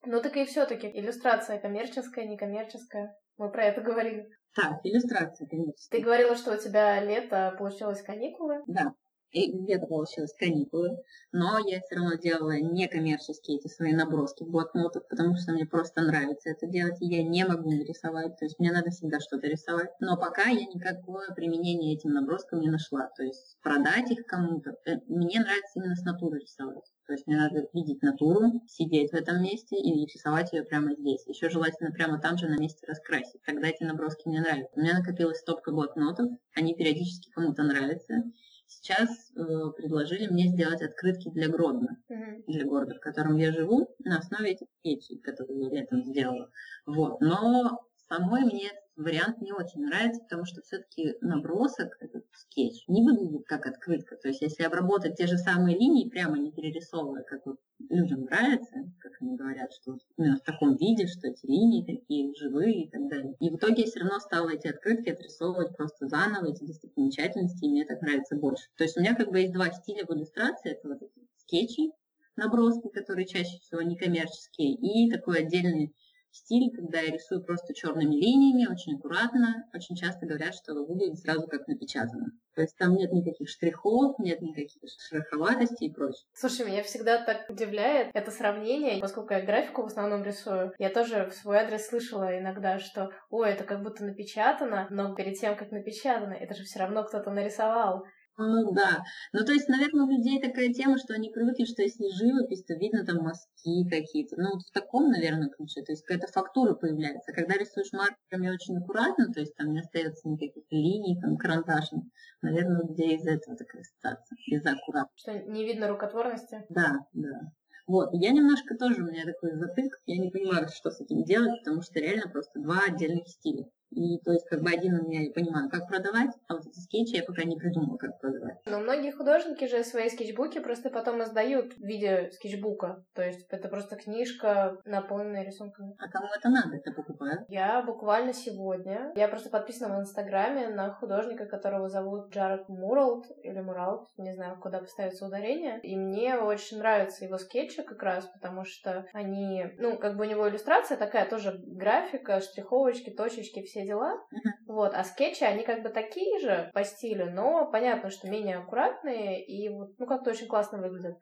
[0.05, 3.17] Ну так и все-таки иллюстрация коммерческая, некоммерческая.
[3.37, 4.29] Мы про это говорили.
[4.55, 5.75] Так, иллюстрация, конечно.
[5.91, 8.63] Ты говорила, что у тебя лето получилось каникулы.
[8.67, 8.93] Да.
[9.31, 10.97] И где-то получилось каникулы,
[11.33, 16.03] но я все равно делала некоммерческие эти свои наброски в блокнотах, потому что мне просто
[16.03, 19.47] нравится это делать, и я не могу не рисовать, то есть мне надо всегда что-то
[19.47, 19.91] рисовать.
[20.01, 24.75] Но пока я никакое применение этим наброскам не нашла, то есть продать их кому-то.
[24.87, 26.85] Э, мне нравится именно с натуры рисовать.
[27.07, 31.27] То есть мне надо видеть натуру, сидеть в этом месте и рисовать ее прямо здесь.
[31.27, 33.41] Еще желательно прямо там же на месте раскрасить.
[33.47, 34.73] Тогда эти наброски мне нравятся.
[34.77, 38.25] У меня накопилась стопка блокнотов, они периодически кому-то нравятся.
[38.69, 42.45] Сейчас э, предложили мне сделать открытки для Гродно, mm-hmm.
[42.47, 46.51] для города, в котором я живу, на основе этих скетчей, которые я летом сделала.
[46.85, 47.21] Вот.
[47.23, 53.47] Но самой мне вариант не очень нравится, потому что все-таки набросок, этот скетч, не выглядит
[53.47, 54.17] как открытка.
[54.17, 57.57] То есть если обработать те же самые линии, прямо не перерисовывая, как вот
[57.89, 62.85] людям нравится, как они говорят, что именно в таком виде, что эти линии такие живые
[62.85, 63.35] и так далее.
[63.41, 67.85] И в итоге все равно стала эти открытки отрисовывать просто заново, эти достопримечательности, и мне
[67.85, 68.65] так нравится больше.
[68.77, 70.73] То есть у меня как бы есть два стиля в иллюстрации.
[70.73, 71.93] Это вот эти скетчи,
[72.37, 75.95] наброски, которые чаще всего некоммерческие, и такой отдельный
[76.31, 79.69] стиль, когда я рисую просто черными линиями, очень аккуратно.
[79.75, 82.33] Очень часто говорят, что выглядит сразу как напечатано.
[82.55, 86.27] То есть там нет никаких штрихов, нет никаких шероховатостей и прочее.
[86.35, 90.73] Слушай, меня всегда так удивляет это сравнение, поскольку я графику в основном рисую.
[90.79, 95.39] Я тоже в свой адрес слышала иногда, что ой, это как будто напечатано, но перед
[95.39, 98.05] тем, как напечатано, это же все равно кто-то нарисовал.
[98.41, 99.03] Ну да.
[99.33, 102.75] Ну то есть, наверное, у людей такая тема, что они привыкли, что если живопись, то
[102.75, 104.37] видно там мазки какие-то.
[104.41, 105.83] Ну вот в таком, наверное, ключе.
[105.83, 107.33] То есть какая-то фактура появляется.
[107.33, 112.05] Когда рисуешь маркерами очень аккуратно, то есть там не остается никаких линий, там карандашных,
[112.41, 115.21] наверное, у людей из-за этого такая ситуация, из-за аккуратности.
[115.21, 116.65] Что не видно рукотворности?
[116.69, 117.41] Да, да.
[117.89, 121.59] Вот, я немножко тоже, у меня такой затык, я не понимаю, что с этим делать,
[121.65, 123.65] потому что реально просто два отдельных стиля.
[123.91, 126.79] И то есть как бы один у меня я понимаю, как продавать, а вот эти
[126.79, 128.59] скетчи я пока не придумала, как продавать.
[128.67, 133.05] Но многие художники же свои скетчбуки просто потом издают в виде скетчбука.
[133.15, 135.95] То есть это просто книжка, наполненная рисунками.
[135.99, 136.77] А кому это надо?
[136.77, 137.43] Это покупают?
[137.49, 139.13] Я буквально сегодня.
[139.17, 144.59] Я просто подписана в Инстаграме на художника, которого зовут Джаред Муралд или Муралд, не знаю,
[144.61, 145.81] куда поставится ударение.
[145.83, 150.29] И мне очень нравятся его скетчи как раз, потому что они, ну, как бы у
[150.29, 154.21] него иллюстрация такая тоже графика, штриховочки, точечки, все все дела.
[154.67, 159.45] Вот, а скетчи, они как бы такие же по стилю, но понятно, что менее аккуратные
[159.45, 161.17] и вот, ну, как-то очень классно выглядят.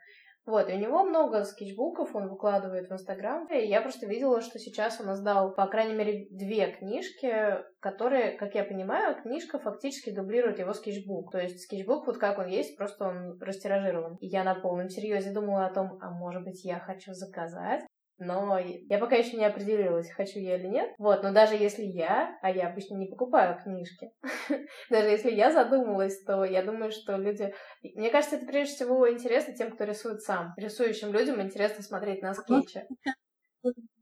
[0.47, 3.49] Вот, и у него много скетчбуков, он выкладывает в Инстаграм.
[3.49, 8.55] И я просто видела, что сейчас он издал, по крайней мере, две книжки, которые, как
[8.55, 11.33] я понимаю, книжка фактически дублирует его скетчбук.
[11.33, 14.19] То есть скетчбук, вот как он есть, просто он растиражирован.
[14.21, 17.83] И я на полном серьезе думала о том, а может быть, я хочу заказать
[18.19, 20.95] но я пока еще не определилась, хочу я или нет.
[20.99, 24.11] Вот, но даже если я, а я обычно не покупаю книжки,
[24.91, 27.53] даже если я задумалась, то я думаю, что люди...
[27.83, 30.55] Мне кажется, это прежде всего интересно тем, кто рисует сам.
[30.57, 32.87] Рисующим людям интересно смотреть на скетчи.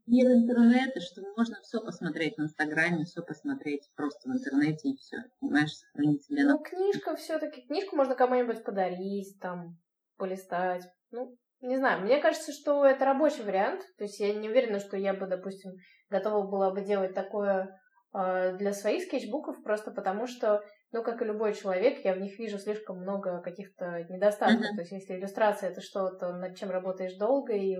[0.07, 5.17] Мир интернета, что можно все посмотреть в Инстаграме, все посмотреть просто в интернете и все.
[5.39, 6.43] Понимаешь, сохранить себе.
[6.43, 7.61] Ну, книжка все-таки.
[7.63, 9.79] Книжку можно кому-нибудь подарить, там,
[10.17, 10.83] полистать.
[11.09, 13.81] Ну, не знаю, мне кажется, что это рабочий вариант.
[13.97, 15.73] То есть я не уверена, что я бы, допустим,
[16.09, 17.79] готова была бы делать такое
[18.13, 22.37] э, для своих скетчбуков, просто потому что, ну, как и любой человек, я в них
[22.39, 24.61] вижу слишком много каких-то недостатков.
[24.61, 24.75] Mm-hmm.
[24.75, 27.77] То есть если иллюстрация это что-то, над чем работаешь долго и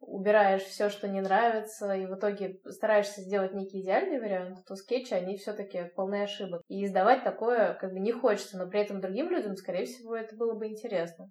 [0.00, 5.12] убираешь все, что не нравится, и в итоге стараешься сделать некий идеальный вариант, то скетчи,
[5.12, 6.62] они все-таки полны ошибок.
[6.68, 10.34] И издавать такое как бы не хочется, но при этом другим людям, скорее всего, это
[10.36, 11.30] было бы интересно.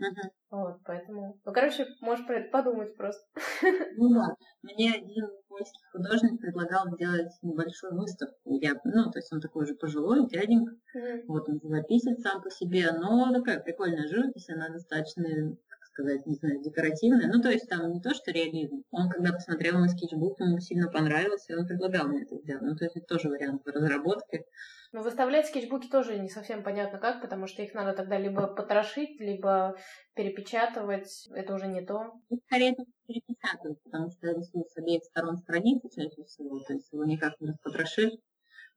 [0.00, 0.30] Uh-huh.
[0.50, 1.38] Вот, поэтому...
[1.44, 3.22] Ну, короче, можешь про это подумать просто.
[3.96, 4.34] Ну да.
[4.62, 8.36] Мне один польский художник предлагал сделать небольшую выставку.
[8.44, 10.72] Я, ну, то есть он такой же пожилой, дяденька.
[10.96, 11.22] Uh-huh.
[11.28, 15.56] Вот он живописец сам по себе, но такая прикольная живопись, она достаточно
[15.92, 17.28] сказать, не знаю, декоративная.
[17.32, 18.84] Ну, то есть там не то, что реализм.
[18.90, 22.62] Он, когда посмотрел мой скетчбук, ему сильно понравился, и он предлагал мне это сделать.
[22.62, 24.44] Ну, то есть это тоже вариант разработки.
[24.92, 29.20] Но выставлять скетчбуки тоже не совсем понятно как, потому что их надо тогда либо потрошить,
[29.20, 29.76] либо
[30.14, 31.28] перепечатывать.
[31.32, 32.12] Это уже не то.
[32.30, 32.74] И скорее
[33.06, 37.48] перепечатывать, потому что рисуют с обеих сторон страницы чаще всего, то есть его никак не
[37.48, 38.14] распотрошишь.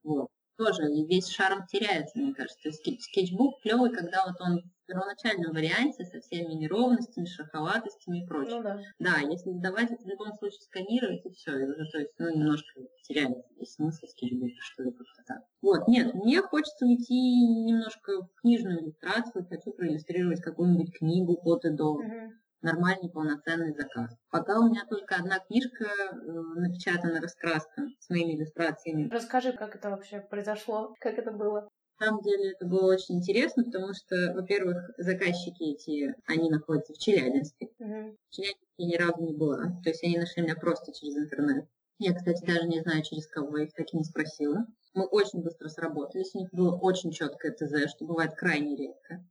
[0.02, 2.58] Вот тоже весь шарм теряется, мне кажется.
[2.62, 8.26] То есть скетчбук клевый, когда вот он в первоначальном варианте со всеми неровностями, шероховатостями и
[8.26, 8.56] прочим.
[8.56, 8.80] Ну, да.
[8.98, 12.30] да, если сдавать это в любом случае сканировать, и все, и уже, то есть, ну,
[12.30, 15.42] немножко теряется весь смысл скетчбука, что ли, как-то так.
[15.62, 21.70] Вот, нет, мне хочется уйти немножко в книжную иллюстрацию, хочу проиллюстрировать какую-нибудь книгу от и
[21.70, 21.94] до.
[21.94, 22.32] Угу
[22.64, 24.10] нормальный полноценный заказ.
[24.30, 26.14] Пока у меня только одна книжка э,
[26.56, 29.08] напечатана раскраска с моими иллюстрациями.
[29.10, 31.68] Расскажи, как это вообще произошло, как это было?
[32.00, 36.98] На самом деле это было очень интересно, потому что, во-первых, заказчики эти, они находятся в
[36.98, 37.68] Челябинске.
[37.78, 38.16] Мгм.
[38.28, 39.80] В Челябинске я ни разу не была.
[39.84, 41.66] То есть они нашли меня просто через интернет.
[41.98, 44.66] Я, кстати, даже не знаю, через кого, я их так и не спросила.
[44.94, 49.24] Мы очень быстро сработались, у них было очень четкое ТЗ, что бывает крайне редко.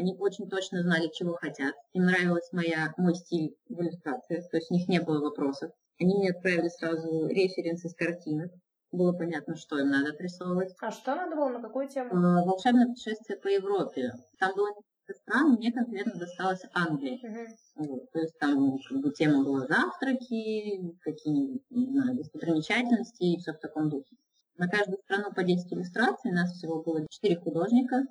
[0.00, 1.74] Они очень точно знали, чего хотят.
[1.92, 5.72] Им нравилась моя, мой стиль в иллюстрациях, то есть у них не было вопросов.
[6.00, 8.50] Они мне отправили сразу референсы с картинок.
[8.92, 10.74] Было понятно, что им надо отрисовывать.
[10.80, 12.14] А что надо было, на какую тему?
[12.14, 14.14] Э, Волшебное путешествие по Европе.
[14.38, 17.18] Там было несколько стран, мне конкретно досталась Англия.
[17.22, 17.46] Мгм.
[17.76, 23.52] Вот, то есть там как бы тема была завтраки, какие-нибудь, не знаю, достопримечательности и все
[23.52, 24.16] в таком духе.
[24.60, 28.04] На каждую страну по 10 иллюстраций, нас всего было 4 художника,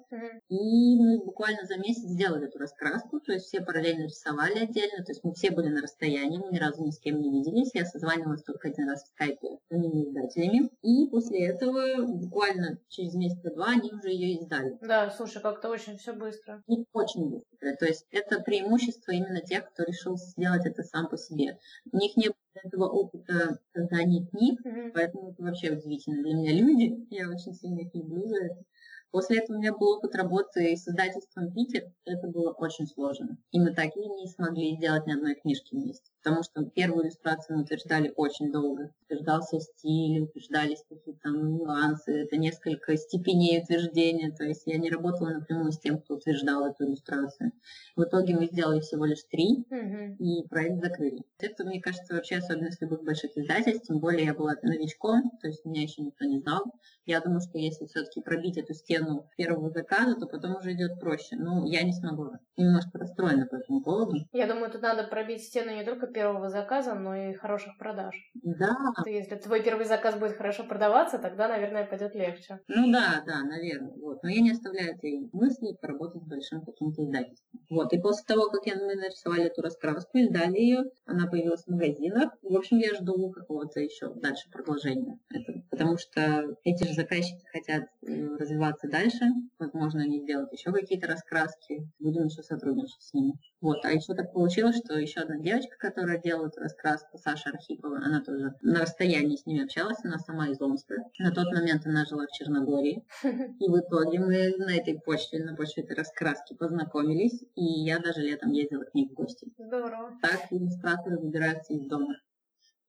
[0.48, 5.12] и мы буквально за месяц сделали эту раскраску, то есть все параллельно рисовали отдельно, то
[5.12, 7.86] есть мы все были на расстоянии, мы ни разу ни с кем не виделись, я
[7.86, 13.68] созванивалась только один раз в скайпе с другими издателями, и после этого буквально через месяца-два
[13.68, 14.76] они уже ее издали.
[14.82, 16.64] Да, слушай, как-то очень все быстро.
[16.66, 17.76] И очень быстро.
[17.76, 21.60] То есть это преимущество именно тех, кто решил сделать это сам по себе.
[21.92, 24.92] У них не было этого опыта создания книг, Мгм.
[24.94, 27.06] поэтому это вообще удивительно для меня люди.
[27.10, 28.64] Я очень сильно их люблю за это.
[29.12, 31.84] После этого у меня был опыт работы с издательством «Питер».
[32.06, 33.38] Это было очень сложно.
[33.52, 36.12] И мы так и не смогли сделать ни одной книжки вместе.
[36.22, 38.92] Потому что первую иллюстрацию мы утверждали очень долго.
[39.06, 42.12] Утверждался стиль, утверждались какие-то там нюансы.
[42.24, 44.32] Это несколько степеней утверждения.
[44.32, 47.52] То есть я не работала напрямую с тем, кто утверждал эту иллюстрацию.
[47.96, 50.16] В итоге мы сделали всего лишь три Мгм.
[50.18, 51.24] и проект закрыли.
[51.40, 55.66] Это, мне кажется, вообще особенность любых больших издательств, тем более я была новичком, то есть
[55.66, 56.64] меня еще никто не знал.
[57.06, 58.99] Я думаю, что если все-таки пробить эту стену
[59.38, 61.36] первого заказа, то потом уже идет проще.
[61.38, 62.40] Ну, я не смогла.
[62.58, 64.18] Немножко расстроена по этому поводу.
[64.34, 68.16] Я думаю, тут надо пробить стену не только первого заказа, но и хороших продаж.
[68.44, 72.60] Да, Ты- Если твой первый заказ будет хорошо продаваться, тогда, наверное, пойдет легче.
[72.68, 73.94] ну да, да, наверное.
[74.02, 74.24] Вот.
[74.24, 77.60] Но я не оставляю этой мысли поработать с большим каким-то издательством.
[77.70, 77.94] Вот.
[77.94, 82.34] И после того, как я, мы нарисовали эту раскраску, издали ее, она появилась в магазинах.
[82.42, 85.62] В общем, я жду какого-то еще дальше продолжения этого.
[85.70, 89.26] Потому что эти же заказчики хотят э, развиваться дальше.
[89.58, 91.88] Возможно, они сделают еще какие-то раскраски.
[92.00, 93.34] Будем еще сотрудничать с ними.
[93.62, 93.84] Вот.
[93.86, 98.56] А еще так получилось, что еще одна девочка, которая делает раскраску, Саша Архипова, она тоже
[98.62, 100.96] на расстоянии с ними общалась, она сама из Омска.
[101.20, 103.06] На тот момент она жила в Черногории.
[103.24, 108.22] И в итоге мы на этой почве, на почве этой раскраски познакомились, и я даже
[108.22, 109.52] летом ездила к ней в гости.
[109.58, 110.18] Здорово.
[110.22, 112.16] Так иллюстраторы выбираются из дома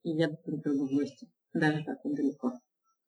[0.03, 2.53] и едут друг к другу в гости, даже так вот далеко.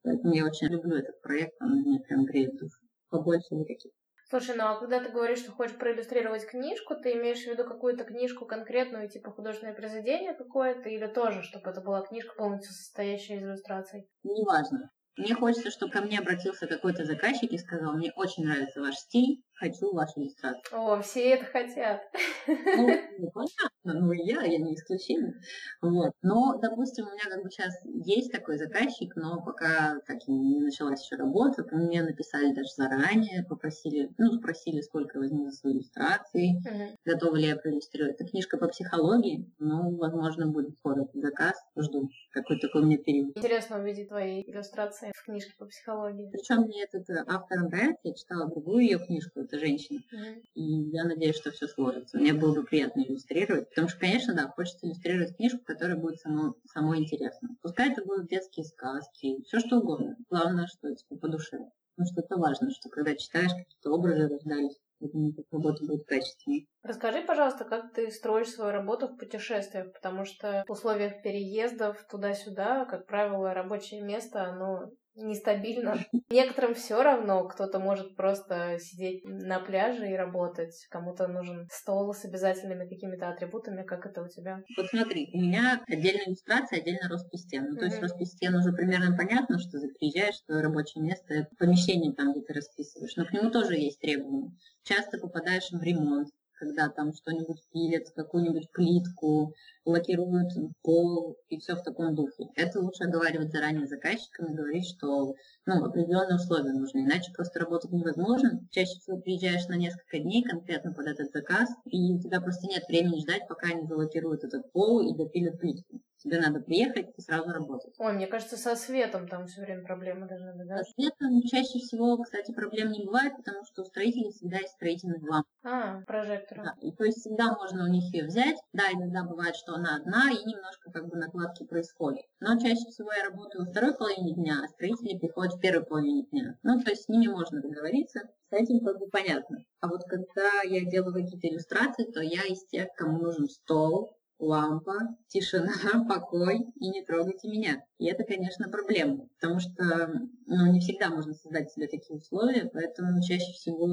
[0.03, 2.82] Поэтому я очень люблю этот проект, он мне прям греет душу.
[3.13, 3.91] Побольше вот таких.
[4.29, 8.03] Слушай, ну а когда ты говоришь, что хочешь проиллюстрировать книжку, ты имеешь в виду какую-то
[8.03, 13.43] книжку конкретную, типа художественное произведение какое-то, или тоже, чтобы это была книжка полностью состоящая из
[13.43, 14.09] иллюстраций?
[14.23, 14.91] Неважно.
[15.15, 19.43] Мне хочется, чтобы ко мне обратился какой-то заказчик и сказал, мне очень нравится ваш стиль,
[19.55, 20.61] хочу вашу иллюстрацию.
[20.71, 22.01] О, все это хотят.
[22.47, 22.53] Ну,
[23.19, 25.33] ну, понятно, ну я, я не исключение.
[25.81, 26.11] Вот.
[26.21, 30.61] Но, допустим, у меня как бы сейчас есть такой заказчик, но пока так и не
[30.61, 36.53] началась еще работа, мне написали даже заранее, попросили, ну, спросили, сколько возьму за свои иллюстрации,
[36.65, 36.97] Мгм.
[37.05, 38.15] готова ли я проиллюстрировать.
[38.15, 42.09] Это книжка по психологии, ну, возможно, будет скоро заказ, жду.
[42.31, 43.37] Какой такой у меня период.
[43.37, 46.29] Интересно увидеть твои иллюстрации в книжке по психологии.
[46.31, 50.01] Причем мне этот э, автор нравится, я читала другую ее книжку, это женщина.
[50.11, 50.41] Мгм.
[50.55, 52.17] И я надеюсь, что все сложится.
[52.17, 53.69] Мне было бы приятно иллюстрировать.
[53.69, 57.49] Потому что, конечно, да, хочется иллюстрировать книжку, которая будет само, самой интересна.
[57.61, 60.17] Пускай это будут детские сказки, все что угодно.
[60.29, 61.59] Главное, что тебе по душе.
[61.95, 64.79] Потому что это важно, что когда читаешь, какие-то образы рождались.
[64.99, 66.67] Эта работа будет качественной.
[66.81, 72.85] Расскажи, пожалуйста, как ты строишь свою работу в путешествиях, потому что в условиях переездов туда-сюда,
[72.85, 75.97] как правило, рабочее место, оно нестабильно.
[76.29, 82.25] Некоторым все равно, кто-то может просто сидеть на пляже и работать, кому-то нужен стол с
[82.25, 84.61] обязательными какими-то атрибутами, как это у тебя.
[84.75, 87.67] Вот смотри, у меня отдельная иллюстрация, отдельно роспись стен.
[87.69, 88.03] Ну, то есть Мгм.
[88.03, 92.53] роспись стен уже примерно понятно, что ты приезжаешь, твое рабочее место, помещение там, где ты
[92.53, 93.15] расписываешь.
[93.15, 94.51] Но к нему тоже есть требования.
[94.83, 99.53] Часто попадаешь в ремонт, когда там что-нибудь пилят, какую-нибудь плитку,
[99.85, 102.47] лакируют пол и все в таком духе.
[102.55, 107.59] Это лучше оговаривать заранее с заказчиком и говорить, что ну, определенные условия нужны, иначе просто
[107.59, 108.61] работать невозможно.
[108.71, 112.83] Чаще всего приезжаешь на несколько дней конкретно под этот заказ, и у тебя просто нет
[112.87, 115.99] времени ждать, пока они залакируют этот пол и допилят плитку.
[116.23, 117.95] Тебе надо приехать и сразу работать.
[117.99, 120.77] Ой, мне кажется, со светом там все время проблемы должны быть, да?
[120.77, 125.19] Со светом чаще всего, кстати, проблем не бывает, потому что у строителей всегда есть строительный
[125.21, 125.45] ламп.
[125.65, 126.63] А, прожектор.
[126.63, 128.57] Да, и то есть всегда можно у них ее взять.
[128.71, 132.25] Да, иногда бывает, что она одна, и немножко как бы накладки происходят.
[132.39, 136.23] Но чаще всего я работаю во второй половине дня, а строители приходят в первой половине
[136.23, 136.57] дня.
[136.63, 139.63] Ну, то есть с ними можно договориться, с этим как бы понятно.
[139.79, 144.93] А вот когда я делаю какие-то иллюстрации, то я из тех, кому нужен стол, лампа,
[145.27, 145.73] тишина,
[146.07, 147.83] покой и не трогайте меня.
[147.97, 153.21] И это, конечно, проблема, потому что ну, не всегда можно создать себе такие условия, поэтому
[153.21, 153.87] чаще всего,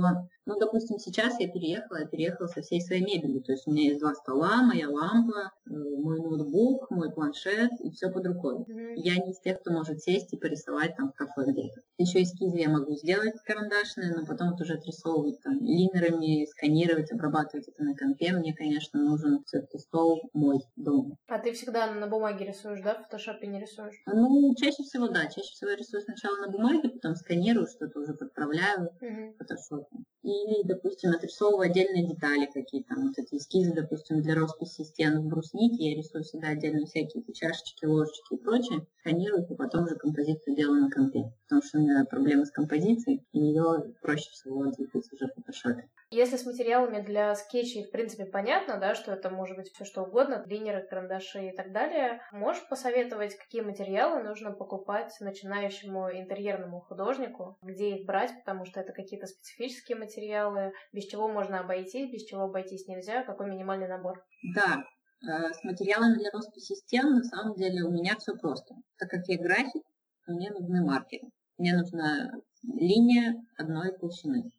[0.47, 3.89] ну, допустим, сейчас я переехала, я переехала со всей своей мебелью, то есть у меня
[3.89, 8.59] есть два стола, моя лампа, э, мой ноутбук, мой планшет и все под рукой.
[8.59, 8.93] Mm-hmm.
[8.97, 11.81] Я не из тех, кто может сесть и порисовать там в кафе где-то.
[11.99, 17.69] Еще эскизы я могу сделать карандашные, но потом вот уже отрисовывать там линерами, сканировать, обрабатывать
[17.69, 18.33] это на компе.
[18.33, 21.16] Мне, конечно, нужен все-таки стол мой дома.
[21.29, 22.94] А ты всегда на бумаге рисуешь, да?
[22.94, 23.94] В фотошопе не рисуешь?
[24.07, 25.26] Ну, чаще всего, да.
[25.26, 29.35] Чаще всего я рисую сначала на бумаге, потом сканирую, что-то уже подправляю mm-hmm.
[29.35, 29.96] в фотошопе.
[30.22, 32.94] Или, допустим, отрисовываю отдельные детали какие-то.
[32.96, 35.90] Вот эти эскизы, допустим, для росписи стен в бруснике.
[35.90, 38.87] Я рисую всегда отдельно всякие чашечки, ложечки и прочее.
[39.00, 41.33] Сканирую, и потом уже композицию делаю на компе.
[41.44, 45.88] Потому что у меня проблемы с композицией, и ее проще всего двигать уже в фотошопе.
[46.12, 50.03] Если с материалами для скетчей, в принципе, понятно, да, что это может быть все что
[50.03, 57.57] угодно, линеры, карандаши и так далее, можешь посоветовать, какие материалы нужно покупать начинающему интерьерному художнику,
[57.62, 62.42] где их брать, потому что это какие-то специфические материалы, без чего можно обойтись, без чего
[62.42, 64.25] обойтись нельзя, какой минимальный набор?
[64.53, 64.83] Да,
[65.23, 68.75] э, с материалами для росписи стен на самом деле у меня все просто.
[68.99, 69.85] Так как я график,
[70.27, 71.29] мне нужны маркеры.
[71.57, 72.33] Мне нужна
[72.64, 74.51] линия одной толщины.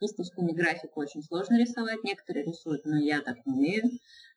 [0.00, 3.82] Кисточками графику очень сложно рисовать, некоторые рисуют, но я так не умею.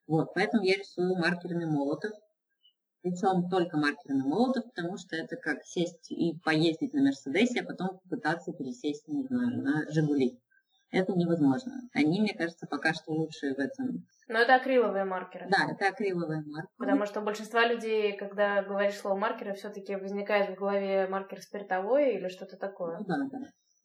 [0.07, 2.11] Вот, поэтому я рисую маркерами молотов.
[3.01, 7.99] Причем только маркерами молотов, потому что это как сесть и поездить на Мерседесе, а потом
[7.99, 10.39] попытаться пересесть, не знаю, на Жигули.
[10.91, 11.73] Это невозможно.
[11.93, 14.05] Они, мне кажется, пока что лучшие в этом.
[14.27, 15.47] Но это акриловые маркеры.
[15.49, 16.75] Да, это акриловые маркеры.
[16.77, 22.15] Потому что у большинства людей, когда говоришь слово маркеры, все-таки возникает в голове маркер спиртовой
[22.15, 22.97] или что-то такое.
[22.99, 23.39] Ну, да, да.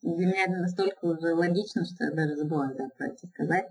[0.06, 3.66] Для меня это настолько уже логично, что я даже забыла да, про это сказать.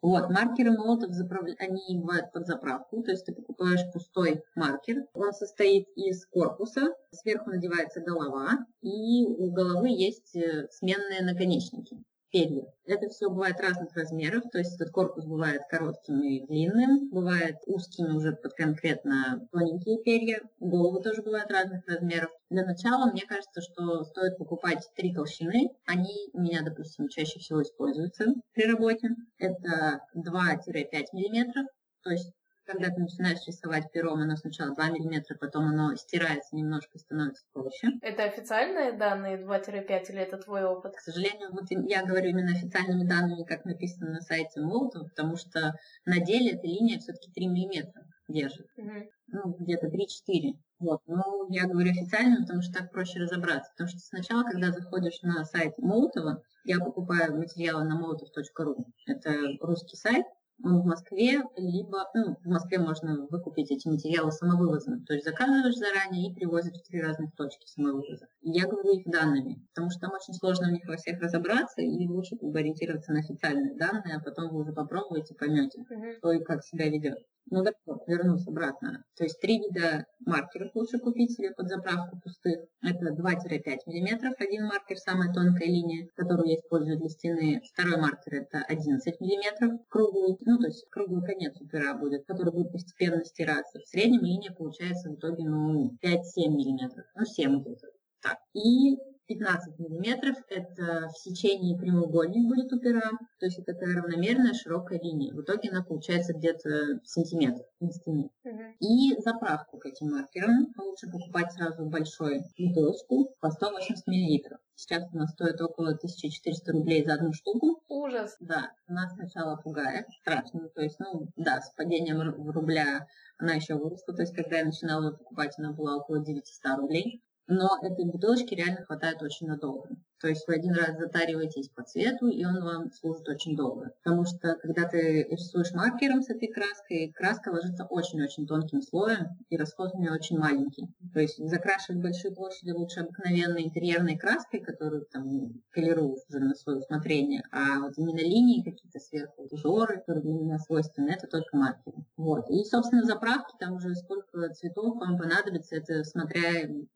[0.00, 1.54] Вот, маркеры молотов, заправля...
[1.58, 7.50] они бывают под заправку, то есть ты покупаешь пустой маркер, он состоит из корпуса, сверху
[7.50, 11.98] надевается голова, и у головы есть э, сменные наконечники
[12.30, 12.64] перья.
[12.84, 18.12] Это все бывает разных размеров, то есть этот корпус бывает коротким и длинным, бывает узкими
[18.12, 22.30] уже под конкретно тоненькие перья, головы тоже бывают разных размеров.
[22.50, 25.70] Для начала мне кажется, что стоит покупать три толщины.
[25.86, 29.10] Они у меня, допустим, чаще всего используются при работе.
[29.38, 31.66] Это 2-5 мм,
[32.02, 32.32] то есть
[32.66, 37.44] когда ты начинаешь рисовать пером, оно сначала 2 мм, потом оно стирается немножко и становится
[37.54, 37.88] толще.
[38.02, 40.96] Это официальные данные 2-5 или это твой опыт?
[40.96, 45.74] К сожалению, вот я говорю именно официальными данными, как написано на сайте Молотова, потому что
[46.04, 47.92] на деле эта линия все-таки 3 мм
[48.28, 48.66] держит.
[48.76, 49.10] Угу.
[49.28, 50.54] Ну, где-то 3-4.
[50.78, 51.00] Вот.
[51.06, 53.70] Но я говорю официально, потому что так проще разобраться.
[53.72, 58.84] Потому что сначала, когда заходишь на сайт Молотова, я покупаю материалы на molotov.ru.
[59.06, 60.26] Это русский сайт,
[60.58, 65.04] в Москве, либо ну, в Москве можно выкупить эти материалы самовывозом.
[65.04, 68.26] То есть заказываешь заранее и привозят в три разных точки самовывоза.
[68.42, 72.08] Я говорю их данными, потому что там очень сложно в них во всех разобраться, и
[72.08, 76.14] лучше как бы ориентироваться на официальные данные, а потом вы уже попробуете, поймете, uh-huh.
[76.18, 77.18] кто и как себя ведет.
[77.48, 79.04] Ну вот, вернусь обратно.
[79.16, 82.66] То есть три вида маркеров лучше купить себе под заправку пустых.
[82.82, 84.34] Это 2-5 мм.
[84.38, 87.62] Один маркер, самая тонкая линия, которую я использую для стены.
[87.72, 89.78] Второй маркер это 11 мм.
[89.88, 93.78] Круглый, ну то есть круглый конец у пера будет, который будет постепенно стираться.
[93.78, 97.04] В среднем линия получается в итоге ну 5-7 мм.
[97.14, 97.86] Ну 7 где-то.
[98.22, 98.38] Так.
[98.54, 104.54] И 15 миллиметров, это в сечении прямоугольник будет у пера, то есть это такая равномерная
[104.54, 105.34] широкая линия.
[105.34, 108.30] В итоге она получается где-то сантиметр на стене.
[108.46, 108.72] Uh-huh.
[108.80, 114.58] И заправку к этим маркерам лучше покупать сразу большой бутылочку по 180 миллилитров.
[114.76, 117.82] Сейчас она стоит около 1400 рублей за одну штуку.
[117.88, 118.36] Ужас.
[118.40, 120.68] Да, нас сначала пугает, страшно.
[120.68, 123.06] То есть, ну, да, с падением рубля
[123.38, 124.14] она еще выросла.
[124.14, 128.54] То есть, когда я начинала ее покупать, она была около 900 рублей но этой бутылочки
[128.54, 129.88] реально хватает очень надолго.
[130.20, 133.92] То есть вы один раз затариваетесь по цвету, и он вам служит очень долго.
[134.02, 139.56] Потому что когда ты рисуешь маркером с этой краской, краска ложится очень-очень тонким слоем, и
[139.56, 140.88] расход у нее очень маленький.
[141.12, 145.26] То есть закрашивать большие площади лучше обыкновенной интерьерной краской, которую там
[145.70, 150.58] колируешь уже на свое усмотрение, а вот именно линии какие-то сверху, узоры, которые для меня
[150.58, 152.04] свойственны, это только маркеры.
[152.16, 152.48] Вот.
[152.50, 156.42] И, собственно, заправки, там уже сколько цветов вам понадобится, это смотря,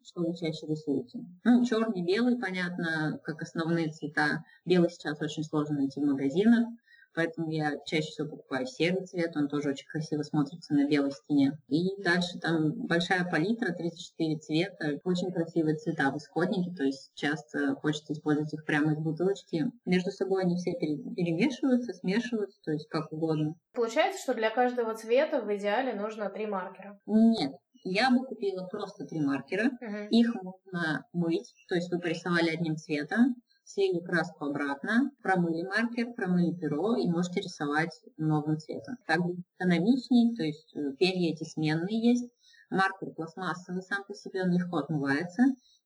[0.03, 1.21] что вы чаще рисуете.
[1.45, 4.45] Ну, черный, белый, понятно, как основные цвета.
[4.65, 6.69] Белый сейчас очень сложно найти в магазинах.
[7.15, 11.59] Поэтому я чаще всего покупаю серый цвет, он тоже очень красиво смотрится на белой стене.
[11.69, 17.75] И дальше там большая палитра, 34 цвета, очень красивые цвета в исходнике, то есть часто
[17.75, 19.67] хочется использовать их прямо из бутылочки.
[19.85, 23.55] Между собой они все перемешиваются, смешиваются, то есть как угодно.
[23.73, 27.01] Получается, что для каждого цвета в идеале нужно три маркера?
[27.07, 27.55] Нет,
[27.85, 29.71] я бы купила просто три маркера.
[29.83, 30.09] Uh-huh.
[30.11, 36.53] Их можно мыть, то есть вы порисовали одним цветом, слили краску обратно, промыли маркер, промыли
[36.55, 38.97] перо и можете рисовать новым цветом.
[39.07, 42.31] Так будет экономичней, то есть э, перья эти сменные есть.
[42.71, 45.43] Маркер пластмассовый сам по себе, он легко отмывается.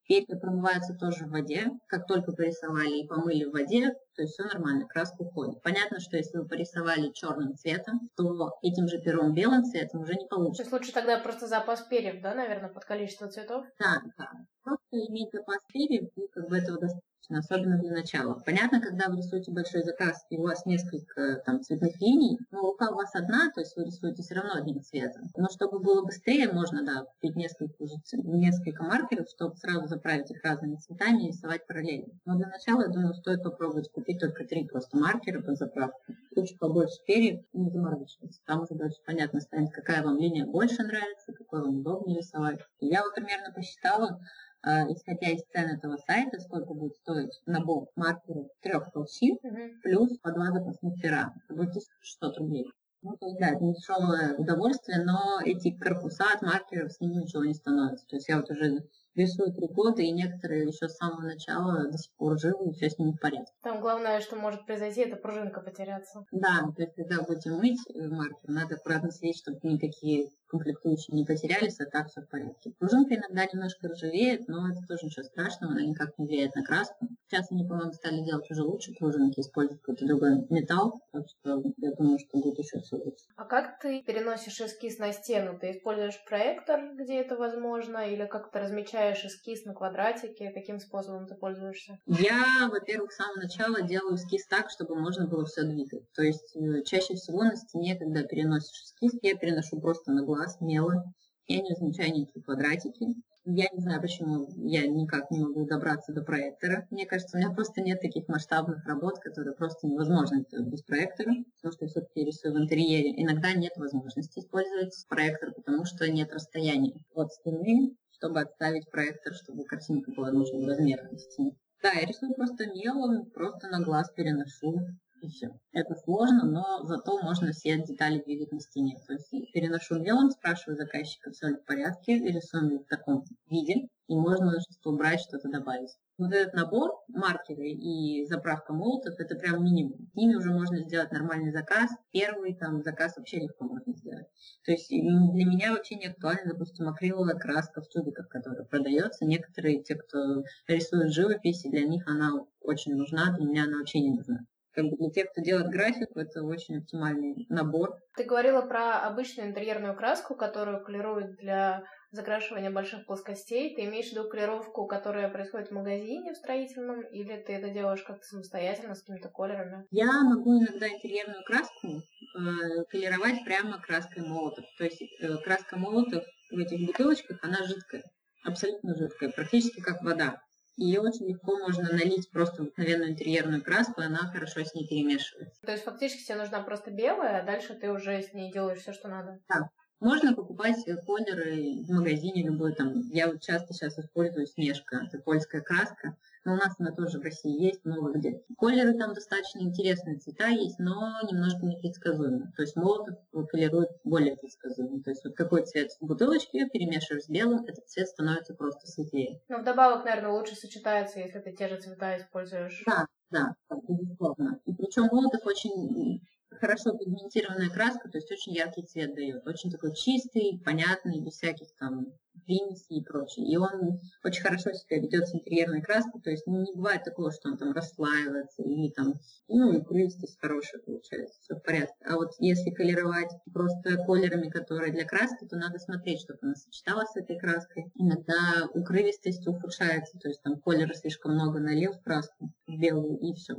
[0.06, 1.70] Перья промываются тоже в воде.
[1.88, 5.62] Как только порисовали и помыли в воде, то есть все нормально, краска уходит.
[5.62, 10.26] Понятно, что если вы порисовали черным цветом, то этим же пером белым цветом уже не
[10.26, 10.64] получится.
[10.64, 13.64] То есть лучше тогда просто запас перьев, да, наверное, под количество цветов?
[13.78, 14.30] Да, да.
[14.62, 18.40] Просто иметь запас перьев, и как бы этого достаточно особенно для начала.
[18.44, 22.90] Понятно, когда вы рисуете большой заказ, и у вас несколько там цветных линий, но рука
[22.90, 25.30] у вас одна, то есть вы рисуете все равно одним цветом.
[25.36, 27.74] Но чтобы было быстрее, можно, да, купить несколько,
[28.12, 32.12] несколько маркеров, чтобы сразу заправить их разными цветами и рисовать параллельно.
[32.24, 36.00] Но для начала, я думаю, стоит попробовать купить только три просто маркера под заправку.
[36.36, 38.40] Лучше побольше перьев и не заморачиваться.
[38.44, 42.60] Там уже дальше понятно станет, какая вам линия больше нравится, какой вам удобнее рисовать.
[42.80, 44.20] Я вот примерно посчитала,
[44.64, 49.80] исходя из цен этого сайта, сколько будет стоить набор маркеров трех толщин mm-hmm.
[49.82, 51.34] плюс по два запасных пера.
[51.44, 52.66] Это будет 1600 рублей.
[53.02, 57.16] Ну, то есть, да, это не дешевое удовольствие, но эти корпуса от маркеров с ними
[57.16, 58.06] ничего не становится.
[58.06, 58.80] То есть я вот уже
[59.14, 62.88] рисую три года, и некоторые еще с самого начала до сих пор живы, и все
[62.88, 63.52] с ними в порядке.
[63.62, 66.24] Там главное, что может произойти, это пружинка потеряться.
[66.32, 71.24] Да, то есть когда будете мыть э, маркер, надо аккуратно следить, чтобы никакие комплектующие не
[71.24, 72.72] потерялись, а так все в порядке.
[72.78, 77.08] Пружинка иногда немножко ржавеет, но это тоже ничего страшного, она никак не влияет на краску.
[77.26, 81.92] Сейчас они, по-моему, стали делать уже лучше пружинки, используют какой-то другой металл, так что я
[81.92, 83.24] думаю, что будет еще все лучше.
[83.36, 85.58] А как ты переносишь эскиз на стену?
[85.58, 90.52] Ты используешь проектор, где это возможно, или как то размечаешь эскиз на квадратике?
[90.52, 91.98] Каким способом ты пользуешься?
[92.06, 96.10] Я, во-первых, с самого начала делаю эскиз так, чтобы можно было все двигать.
[96.12, 100.43] То есть э, чаще всего на стене, когда переносишь эскиз, я переношу просто на глаз
[100.44, 101.14] глаз мелом.
[101.46, 103.14] Я не замечаю никакие квадратики.
[103.46, 106.86] Я не знаю, почему я никак не могу добраться до проектора.
[106.90, 111.34] Мне кажется, у меня просто нет таких масштабных работ, которые просто невозможно сделать без проектора,
[111.56, 113.22] потому что я все-таки рисую в интерьере.
[113.22, 119.64] Иногда нет возможности использовать проектор, потому что нет расстояния от стены, чтобы отставить проектор, чтобы
[119.64, 121.52] картинка была нужного размера на стене.
[121.82, 124.80] Да, я рисую просто мелом, просто на глаз переношу
[125.24, 125.58] и все.
[125.72, 128.96] Это сложно, но зато можно все детали двигать на стене.
[129.06, 134.14] То есть переношу мелом, спрашиваю заказчика, все ли в порядке, рисуем в таком виде, и
[134.14, 135.96] можно что-то убрать, что-то добавить.
[136.18, 140.06] Вот этот набор, маркеры и заправка молотов, это прям минимум.
[140.12, 141.90] С ними уже можно сделать нормальный заказ.
[142.12, 144.26] Первый там заказ вообще легко можно сделать.
[144.64, 149.24] То есть для меня вообще не актуально, допустим, акриловая краска в тюбиках, которая продается.
[149.24, 154.10] Некоторые, те, кто рисует живопись, для них она очень нужна, для меня она вообще не
[154.10, 154.44] нужна
[154.74, 157.96] как бы для тех, кто делает графику, это очень оптимальный набор.
[158.16, 163.74] Ты говорила про обычную интерьерную краску, которую колируют для закрашивания больших плоскостей.
[163.74, 168.02] Ты имеешь в виду колировку, которая происходит в магазине в строительном, или ты это делаешь
[168.02, 169.86] как-то самостоятельно с какими-то колерами?
[169.90, 174.64] Я могу иногда интерьерную краску э, колеровать прямо краской молотов.
[174.78, 178.04] То есть э, краска молотов в этих бутылочках, она жидкая,
[178.44, 180.40] абсолютно жидкая, практически как вода.
[180.76, 185.60] Ее очень легко можно налить просто обыкновенную интерьерную краску, и она хорошо с ней перемешивается.
[185.62, 188.92] То есть фактически тебе нужна просто белая, а дальше ты уже с ней делаешь все,
[188.92, 189.40] что надо?
[189.48, 189.70] Да.
[190.00, 193.00] Можно покупать колеры в магазине любой там.
[193.10, 196.16] Я вот часто сейчас использую снежка, это польская краска.
[196.44, 198.42] Но у нас она тоже в России есть, много где.
[198.58, 202.52] Колеры там достаточно интересные, цвета есть, но немножко непредсказуемые.
[202.56, 203.16] То есть Молотов
[203.50, 205.02] колирует более предсказуемо.
[205.02, 209.40] То есть вот какой цвет в бутылочке перемешиваешь с белым, этот цвет становится просто светлее.
[209.48, 212.82] Но вдобавок, наверное, лучше сочетается, если ты те же цвета используешь.
[212.86, 213.54] Да, да,
[213.88, 214.60] безусловно.
[214.66, 216.20] И причем Молотов очень
[216.50, 219.46] хорошо пигментированная краска, то есть очень яркий цвет дает.
[219.46, 222.12] Очень такой чистый, понятный, без всяких там
[222.46, 223.46] примеси и прочее.
[223.46, 227.50] И он очень хорошо себя ведет с интерьерной краской, то есть не бывает такого, что
[227.50, 229.14] он там расслаивается или там,
[229.48, 231.94] ну, и кулистость хорошая получается, все в порядке.
[232.04, 237.10] А вот если колеровать просто колерами, которые для краски, то надо смотреть, чтобы она сочеталась
[237.10, 237.90] с этой краской.
[237.94, 243.54] Иногда укрывистость ухудшается, то есть там колера слишком много налил в краску, белую, и все.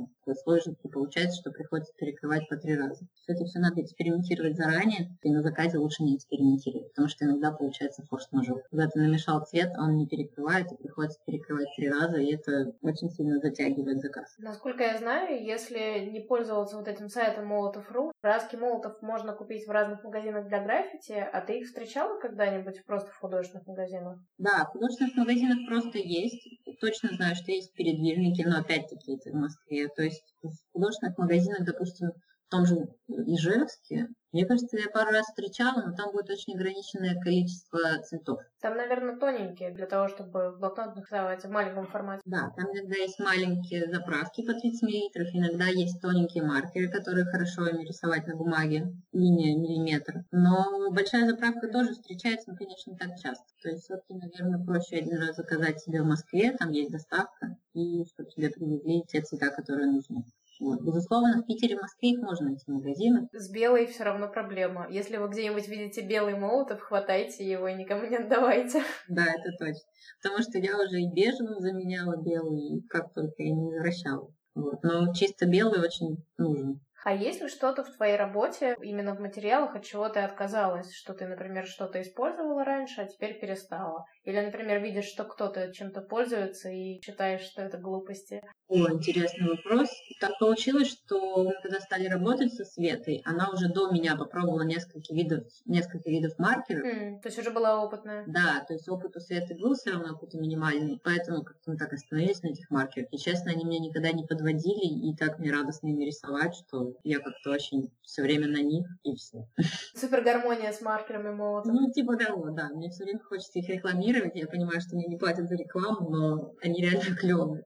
[0.66, 3.06] Жидкий получается, что приходится перекрывать по три раза.
[3.26, 8.02] Это все надо экспериментировать заранее, и на заказе лучше не экспериментировать, потому что иногда получается
[8.08, 8.62] форс-мажор.
[8.70, 13.10] Когда ты намешал цвет, он не перекрывает, и приходится перекрывать три раза, и это очень
[13.10, 14.34] сильно затягивает заказ.
[14.38, 19.70] Насколько я знаю, если не пользоваться вот этим сайтом Молотов.ру, краски Молотов можно купить в
[19.70, 24.18] разных магазинах для граффити, а ты их встречала когда-нибудь просто в художественных магазинах?
[24.38, 26.48] Да, в художественных магазинах просто есть.
[26.80, 29.88] Точно знаю, что есть передвижники, но опять-таки это в Москве.
[29.88, 32.12] То есть в художественных магазинах, допустим,
[32.46, 37.18] в том же Ижевске, мне кажется, я пару раз встречала, но там будет очень ограниченное
[37.18, 38.40] количество цветов.
[38.60, 42.20] Там, наверное, тоненькие для того, чтобы в блокнот рисовать в маленьком формате.
[42.26, 47.66] Да, там иногда есть маленькие заправки по 30 мл, иногда есть тоненькие маркеры, которые хорошо
[47.66, 50.24] ими рисовать на бумаге, линия миллиметр.
[50.30, 53.46] Но большая заправка тоже встречается, но, конечно, не так часто.
[53.62, 58.04] То есть все-таки, наверное, проще один раз заказать себе в Москве, там есть доставка, и
[58.04, 60.24] чтобы тебе привезли те цвета, которые нужны.
[60.60, 60.80] Вот.
[60.82, 63.28] Безусловно, в Питере, в Москве их можно найти магазины.
[63.32, 64.86] С белой все равно проблема.
[64.90, 68.82] Если вы где-нибудь видите белый молотов, хватайте его и никому не отдавайте.
[69.08, 69.88] Да, это точно.
[70.22, 74.30] Потому что я уже и бежевую заменяла белую, и как только я не возвращала.
[74.54, 74.82] Вот.
[74.82, 76.80] Но чисто белый очень нужен.
[77.06, 80.92] А есть ли что-то в твоей работе, именно в материалах, от чего ты отказалась?
[80.92, 84.04] Что ты, например, что-то использовала раньше, а теперь перестала?
[84.24, 88.42] Или, например, видишь, что кто-то чем-то пользуется и считаешь, что это глупости?
[88.68, 89.88] О, интересный вопрос.
[90.20, 95.14] Так получилось, что мы когда стали работать со Светой, она уже до меня попробовала несколько
[95.14, 96.84] видов, несколько видов маркеров.
[96.84, 98.24] Mm, то есть уже была опытная?
[98.26, 101.92] Да, то есть опыт у Светы был все равно какой-то минимальный, поэтому как-то мы так
[101.92, 103.08] остановились на этих маркерах.
[103.12, 107.20] И честно, они меня никогда не подводили, и так мне радостно ими рисовать, что я
[107.20, 109.46] как-то очень все время на них, и все.
[109.94, 111.72] Супер гармония с маркерами молотом.
[111.72, 112.70] Ну, типа того, да.
[112.70, 114.34] Мне все время хочется их рекламировать.
[114.34, 117.64] Я понимаю, что мне не платят за рекламу, но они реально клевые.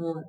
[0.00, 0.24] Вот.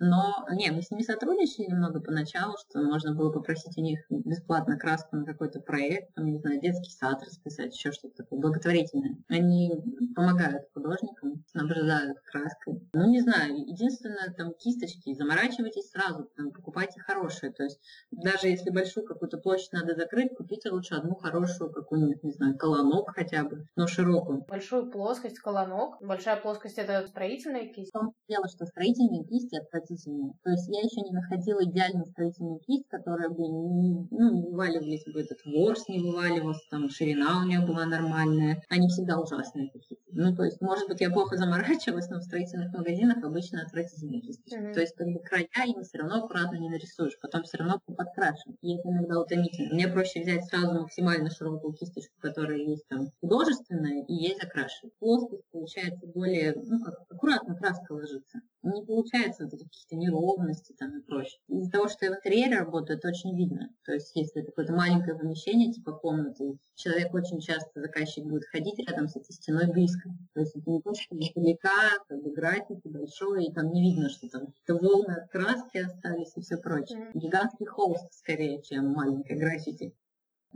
[0.00, 4.76] Но, не, мы с ними сотрудничали немного поначалу, что можно было попросить у них бесплатно
[4.78, 9.16] краску на какой-то проект, там, не знаю, детский сад расписать, еще что-то такое благотворительное.
[9.28, 9.72] Они
[10.14, 12.80] помогают художникам, снабжают краской.
[12.92, 17.52] Ну, не знаю, единственное, там, кисточки, заморачивайтесь сразу, там, покупайте хорошие.
[17.52, 17.80] То есть,
[18.10, 23.10] даже если большую какую-то площадь надо закрыть, купите лучше одну хорошую какую-нибудь, не знаю, колонок
[23.14, 24.44] хотя бы, но широкую.
[24.48, 26.00] Большую плоскость, колонок.
[26.00, 27.90] Большая плоскость— это строительная кисть?
[27.90, 30.32] В том дело, что строительные кисти отвратительные.
[30.42, 35.04] То есть я еще не находила идеальную строительную кисть, которая бы не, ну, не вываливались
[35.04, 38.62] бы этот ворс, не вываливался, там ширина у нее была нормальная.
[38.68, 40.02] Они всегда ужасные какие-то.
[40.12, 44.54] Ну, то есть, может быть, я плохо заморачивалась, но в строительных магазинах обычно отвратительные кисти.
[44.54, 44.72] Mm-hmm.
[44.72, 48.58] То есть, как бы края им все равно аккуратно не нарисуешь, потом все равно подкрашиваешь.
[48.62, 49.74] И это иногда утомительно.
[49.74, 54.94] Мне проще взять сразу максимально широкую кисточку, которая есть там художественная, и ей закрашивать.
[54.98, 58.40] Плоскость получается более, ну, как аккуратно краска ложится
[58.72, 61.38] не получается вот каких-то неровностей там и прочее.
[61.48, 63.70] Из-за того, что я в интерьере работаю, это очень видно.
[63.84, 68.78] То есть, если это какое-то маленькое помещение, типа комнаты, человек очень часто, заказчик будет ходить
[68.78, 70.10] рядом с этой стеной близко.
[70.34, 74.08] То есть, это не то, что издалека, как бы граффити большой, и там не видно,
[74.08, 77.10] что там какие-то волны от краски остались и все прочее.
[77.14, 79.94] Гигантский холст скорее, чем маленькое граффити.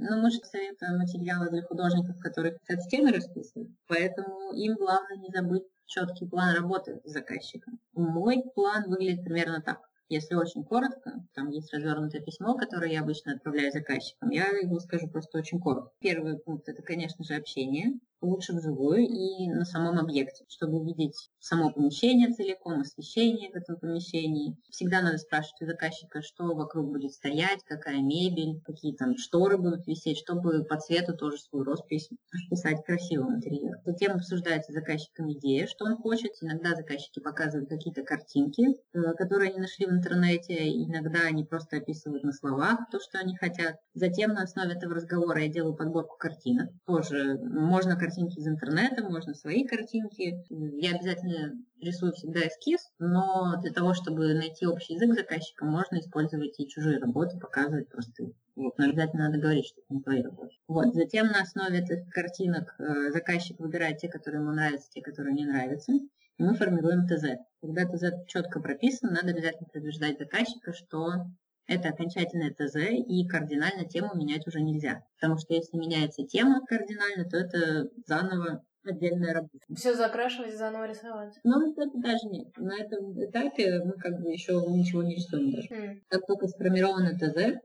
[0.01, 5.29] Но мы же советуем материалы для художников, которые хотят стены расписывать, поэтому им главное не
[5.29, 7.81] забыть четкий план работы с заказчиком.
[7.95, 9.81] Мой план выглядит примерно так.
[10.11, 15.09] Если очень коротко, там есть развернутое письмо, которое я обычно отправляю заказчикам, я его скажу
[15.09, 15.91] просто очень коротко.
[15.99, 21.71] Первый пункт– это, конечно же, общение лучше вживую и на самом объекте, чтобы увидеть само
[21.71, 24.57] помещение целиком, освещение в этом помещении.
[24.71, 29.87] Всегда надо спрашивать у заказчика, что вокруг будет стоять, какая мебель, какие там шторы будут
[29.87, 32.09] висеть, чтобы по цвету тоже свою роспись
[32.51, 33.77] писать красивый интерьер.
[33.85, 36.33] Затем обсуждается с заказчиком идея, что он хочет.
[36.41, 38.63] Иногда заказчики показывают какие-то картинки,
[38.93, 40.69] э, которые они нашли в интернете.
[40.69, 43.77] Иногда они просто описывают на словах то, что они хотят.
[43.95, 46.71] Затем на основе этого разговора я делаю подборку картинок.
[46.87, 50.43] Тоже можно картинки из интернета, можно свои картинки.
[50.81, 55.99] Я обязательно рисую всегда эскиз, но для того, чтобы найти общий язык с заказчиком, можно
[55.99, 58.25] использовать и чужие работы, показывать просто
[58.57, 60.51] вот, но обязательно надо говорить, что это не твои работы.
[60.67, 60.95] Вот.
[60.95, 65.45] Затем на основе этих картинок э, заказчик выбирает те, которые ему нравятся, те, которые не
[65.45, 65.93] нравятся.
[65.93, 67.39] И мы формируем ТЗ.
[67.61, 71.27] Когда ТЗ четко прописан, надо обязательно предупреждать заказчика, что
[71.69, 75.05] это окончательное ТЗ, и кардинально тему менять уже нельзя.
[75.21, 79.61] Потому что если меняется тема кардинально, то это заново отдельная работа.
[79.77, 81.39] Все закрашивать, заново рисовать.
[81.45, 82.49] Но это даже нет.
[82.57, 85.69] На этом этапе мы как бы еще ничего не рисуем даже.
[85.69, 86.01] Mm.
[86.09, 87.61] Как только сформировано ТЗ,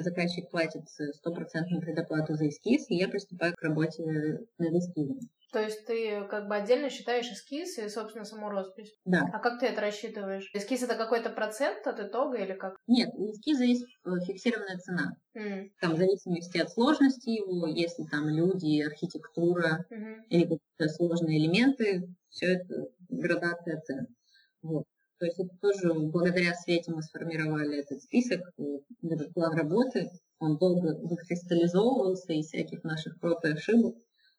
[0.00, 4.02] заказчик платит стопроцентную предоплату за эскиз, и я приступаю к работе
[4.58, 5.20] над эскизом.
[5.52, 8.92] То есть ты как бы отдельно считаешь эскиз и, собственно, саму роспись?
[9.04, 9.30] Да.
[9.32, 10.50] А как ты это рассчитываешь?
[10.52, 12.76] Эскиз это какой-то процент от итога или как?
[12.88, 15.12] Нет, у эскиза есть э, фиксированная цена.
[15.36, 15.70] Mm.
[15.80, 20.16] Там в зависимости от сложности его, если там люди, архитектура Mm-hmm.
[20.30, 24.06] или какие-то сложные элементы, все это градация цен.
[24.62, 24.84] Вот.
[25.18, 28.40] То есть это тоже благодаря Свете мы сформировали этот список,
[29.02, 30.10] этот план работы.
[30.38, 33.96] Он долго выкристаллизовывался из всяких наших проб и ошибок.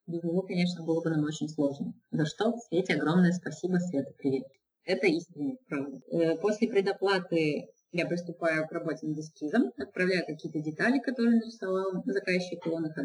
[0.07, 1.93] Без него, конечно, было бы нам очень сложно.
[2.11, 4.43] За что Свете огромное спасибо, Света, привет.
[4.83, 5.99] Это истинная правда.
[6.11, 12.67] Э, после предоплаты я приступаю к работе над эскизом, отправляю какие-то детали, которые нарисовал заказчик,
[12.67, 13.03] он их э,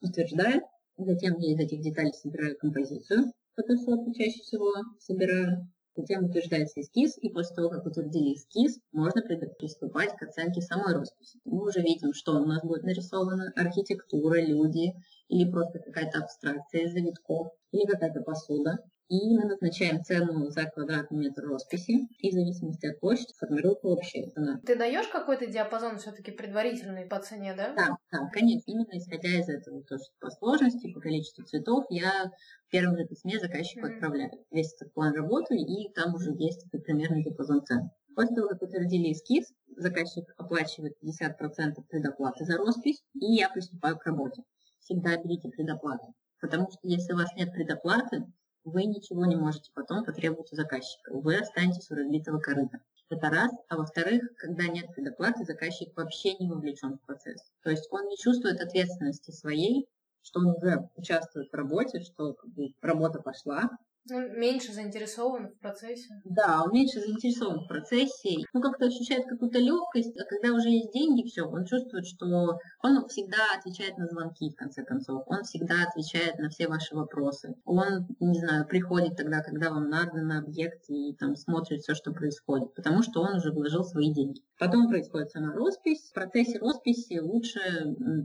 [0.00, 0.62] утверждает.
[0.98, 4.70] Затем я из этих деталей собираю композицию, фотошопе чаще всего
[5.00, 5.66] собираю.
[5.94, 9.20] Затем утверждается эскиз, и после того, как утвердили эскиз, можно
[9.58, 11.38] приступать к оценке самой росписи.
[11.44, 14.94] Мы уже видим, что у нас будет нарисована архитектура, люди,
[15.28, 18.78] или просто какая-то абстракция из завитков, или какая-то посуда.
[19.12, 24.30] И мы назначаем цену за квадратный метр росписи, и в зависимости от площади формируется общая
[24.30, 24.58] цена.
[24.64, 27.74] Ты даешь какой-то диапазон все-таки предварительный по цене, да?
[27.76, 28.70] Да, да, конечно.
[28.70, 32.30] Именно исходя из этого, то, что по сложности, по количеству цветов, я
[32.68, 33.92] в первом же письме заказчику Мгм.
[33.96, 37.90] отправляю весь этот план работы, и там уже есть примерный диапазон цен.
[38.16, 44.06] После того, как утвердили эскиз, заказчик оплачивает 50% предоплаты за роспись, и я приступаю к
[44.06, 44.42] работе.
[44.80, 46.14] Всегда берите предоплату.
[46.40, 48.24] Потому что если у вас нет предоплаты,
[48.64, 51.12] вы ничего не можете потом потребовать у заказчика.
[51.12, 52.80] Вы останетесь у разбитого корыта.
[53.08, 53.52] Это раз.
[53.68, 57.42] А во-вторых, когда нет предоплаты, заказчик вообще не вовлечен в процесс.
[57.62, 59.88] То есть он не чувствует ответственности своей,
[60.22, 62.36] что он уже участвует в работе, что
[62.80, 63.70] работа пошла,
[64.10, 66.20] Ну, меньше заинтересован в процессе.
[66.24, 70.92] да, он меньше заинтересован в процессе, ну как-то ощущает какую-то легкость, а когда уже есть
[70.92, 75.84] деньги, все, он чувствует, что он всегда отвечает на звонки, в конце концов, он всегда
[75.88, 77.54] отвечает на все ваши вопросы.
[77.64, 82.12] Он, не знаю, приходит тогда, когда вам надо на объект и там смотрит все, что
[82.12, 84.40] происходит, потому что он уже вложил свои деньги.
[84.58, 86.10] Потом происходит сама роспись.
[86.10, 87.60] В процессе росписи лучше,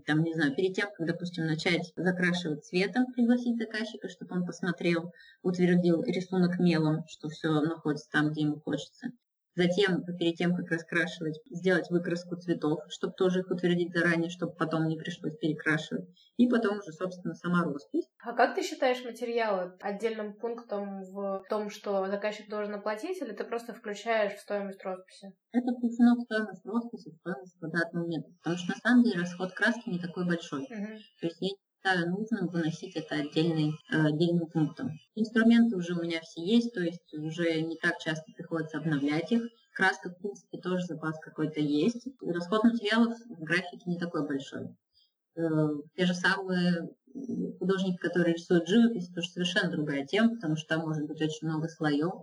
[0.05, 5.11] там, не знаю, перед тем, как, допустим, начать закрашивать цветом, пригласить заказчика, чтобы он посмотрел,
[5.43, 9.09] утвердил рисунок мелом, что все находится там, где ему хочется.
[9.55, 14.88] Затем, перед тем, как раскрашивать, сделать выкраску цветов, чтобы тоже их утвердить заранее, чтобы потом
[14.88, 16.07] не пришлось перекрашивать.
[16.38, 18.07] И потом уже, собственно, сама роспись.
[18.24, 23.43] А как ты считаешь материалы отдельным пунктом в том, что заказчик должен оплатить, или ты
[23.45, 25.34] просто включаешь в стоимость росписи?
[25.51, 28.32] Это включено в стоимость росписи, в стоимость квадратного метра.
[28.43, 30.68] Потому что, на самом деле, расход краски не такой большой.
[30.70, 30.99] Мгм.
[31.20, 31.49] То есть я
[31.84, 34.91] нужным выносить это отдельный, э, отдельным пунктом.
[35.15, 39.43] Инструменты уже у меня все есть, то есть уже не так часто приходится обновлять их.
[39.73, 42.07] Краска, в принципе, тоже запас какой-то есть.
[42.21, 44.75] Расход материалов в графике не такой большой.
[45.36, 45.41] Э,
[45.95, 46.89] Те же самые
[47.59, 51.47] художники, которые рисуют живопись, это уже совершенно другая тема, потому что там может быть очень
[51.47, 52.13] много слоев,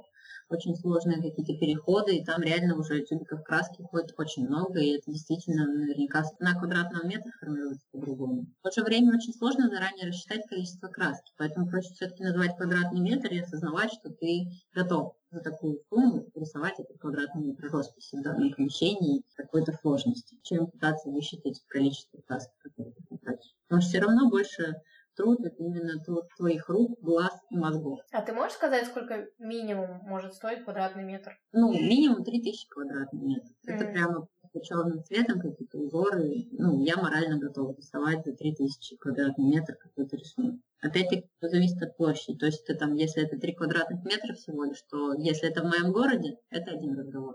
[0.48, 5.10] очень сложные какие-то переходы, и там реально уже тюбиков краски уходит очень много, и это
[5.10, 8.46] действительно наверняка на квадратного метра формируется по-другому.
[8.60, 13.00] В то же время очень сложно заранее рассчитать количество краски, поэтому проще все-таки назвать квадратный
[13.00, 18.22] метр и осознавать, что ты готов за такую сумму рисовать этот квадратный метр росписи в
[18.22, 23.54] данном помещении какой-то сложности, чем пытаться высчитать количество краски, которое ты потратишь.
[23.66, 24.76] Потому что все равно больше
[25.14, 28.00] труд это именно труд твоих рук, глаз и мозгов.
[28.12, 31.38] А ты можешь сказать, сколько минимум может стоить квадратный метр?
[31.52, 33.52] Ну, минимум 3000 квадратных метров.
[33.66, 33.92] Это Мгм.
[33.92, 36.46] прямо по черным цветом какие-то узоры.
[36.52, 40.60] Ну, я морально готова рисовать за 3000 квадратных метров какой-то рисунок.
[40.80, 42.38] Опять-таки, это зависит от площади.
[42.38, 45.68] То есть, это там, если это 3 квадратных метра всего лишь, то если это в
[45.68, 47.34] моем городе, это один разговор.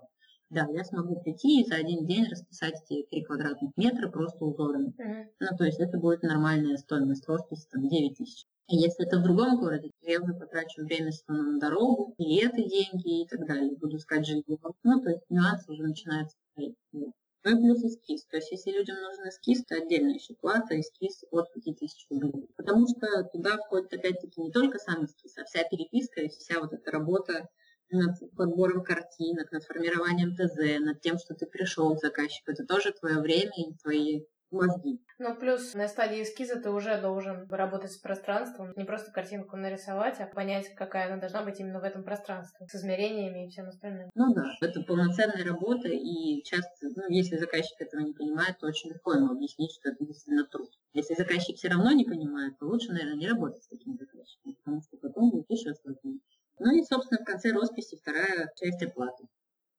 [0.50, 4.94] Да, я смогу прийти и за один день расписать эти 3 квадратных метра просто узорами.
[4.98, 5.30] Мгм.
[5.40, 8.46] Ну, то есть это будет нормальная стоимость росписи, там, 9 тысяч.
[8.68, 13.24] Если это в другом городе, то я уже потрачу время равно на дорогу, билеты, деньги
[13.24, 13.76] и так далее.
[13.76, 14.44] Буду искать жилье.
[14.84, 16.36] Ну, то есть нюансы уже начинаются.
[16.56, 18.26] Ну и плюс эскиз.
[18.26, 22.50] То есть если людям нужен эскиз, то отдельно еще плата, эскиз от 5000 рублей.
[22.58, 26.74] Потому что туда входит опять-таки не только сам эскиз, а вся переписка и вся вот
[26.74, 27.48] эта работа
[27.92, 32.52] над подбором картинок, над формированием ТЗ, над тем, что ты пришел к заказчику.
[32.52, 34.22] Это тоже твое время и твои
[34.52, 35.00] мозги.
[35.20, 40.20] Ну, плюс на стадии эскиза ты уже должен работать с пространством, не просто картинку нарисовать,
[40.20, 44.10] а понять, какая она должна быть именно в этом пространстве, с измерениями и всем остальным.
[44.16, 48.92] Ну да, это полноценная работа, и часто, ну, если заказчик этого не понимает, то очень
[48.92, 50.70] легко ему объяснить, что это действительно труд.
[50.94, 54.56] Если заказчик все равно не понимает, то лучше, наверное, не работать с таким заказчиком.
[55.02, 56.20] потом будет еще сложнее.
[56.60, 59.26] Ну и, собственно, в конце росписи вторая часть оплаты.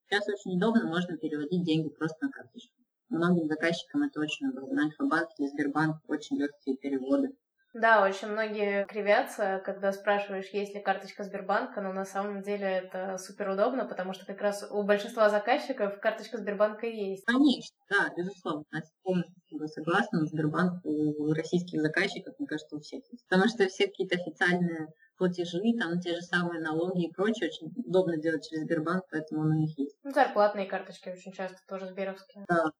[0.08, 2.74] Сейчас очень удобно, можно переводить деньги просто на карточку.
[3.10, 4.84] Многим заказчикам это очень удобно.
[4.84, 7.30] Альфа-банк или Сбербанк очень легкие переводы.
[7.72, 13.16] Да, очень многие кривятся, когда спрашиваешь, есть ли карточка Сбербанка, но на самом деле это
[13.16, 17.24] супер удобно, потому что как раз у большинства заказчиков карточка Сбербанка есть.
[17.26, 18.64] Конечно, да, безусловно.
[18.72, 23.24] Я полностью согласна, Сбербанк у российских заказчиков, мне кажется, у всех есть.
[23.28, 24.88] Потому что все какие-то официальные
[25.20, 29.52] платежи, там те же самые налоги и прочее, очень удобно делать через Сбербанк, поэтому он
[29.52, 29.94] у них есть.
[30.02, 32.46] Ну, зарплатные карточки очень часто тоже сберовские.
[32.48, 32.72] Да,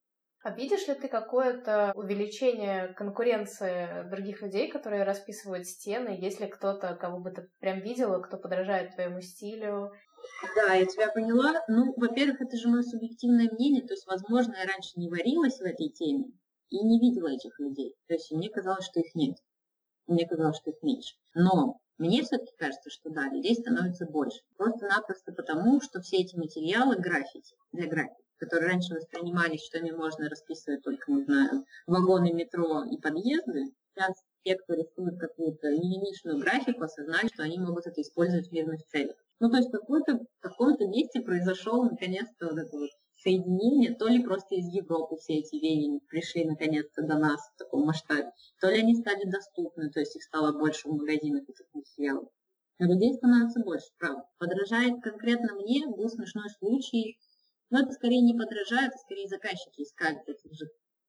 [0.43, 6.17] а видишь ли ты какое-то увеличение конкуренции других людей, которые расписывают стены?
[6.19, 9.93] Есть ли кто-то, кого бы ты прям видела, кто подражает твоему стилю?
[10.57, 11.63] Да, я тебя поняла.
[11.69, 15.65] Ну, во-первых, это же мое субъективное мнение, то есть, возможно, я раньше не варилась в
[15.65, 16.33] этой теме
[16.71, 17.95] и не видела этих людей.
[18.07, 19.37] То есть мне казалось, что их нет.
[20.07, 21.17] Мне казалось, что их меньше.
[21.35, 24.41] Но мне все-таки кажется, что да, людей становится больше.
[24.57, 30.31] Просто-напросто потому, что все эти материалы граффити для граффити которые раньше воспринимались, что ими можно
[30.31, 36.85] расписывать только, не знаю, вагоны метро и подъезды, сейчас те, кто рисует какую-то единичную графику,
[36.85, 39.17] осознали, что они могут это использовать в мирных целях.
[39.41, 42.91] Ну, то есть в каком-то каком месте произошел наконец-то вот это вот
[43.23, 47.87] соединение, то ли просто из Европы все эти веяния пришли наконец-то до нас в таком
[47.87, 52.29] масштабе, то ли они стали доступны, то есть их стало больше в магазинах этих материалов.
[52.79, 54.25] Но людей становится больше, правда.
[54.39, 57.19] Подражает конкретно мне, был смешной случай,
[57.69, 60.67] но это скорее не подражает, а скорее заказчики искали таких же,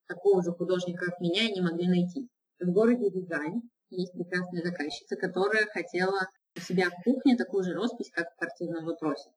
[0.07, 2.27] такого же художника, как меня, и не могли найти.
[2.59, 8.11] В городе Рязань есть прекрасная заказчица, которая хотела у себя в кухне такую же роспись,
[8.11, 9.29] как в квартирном вопросе.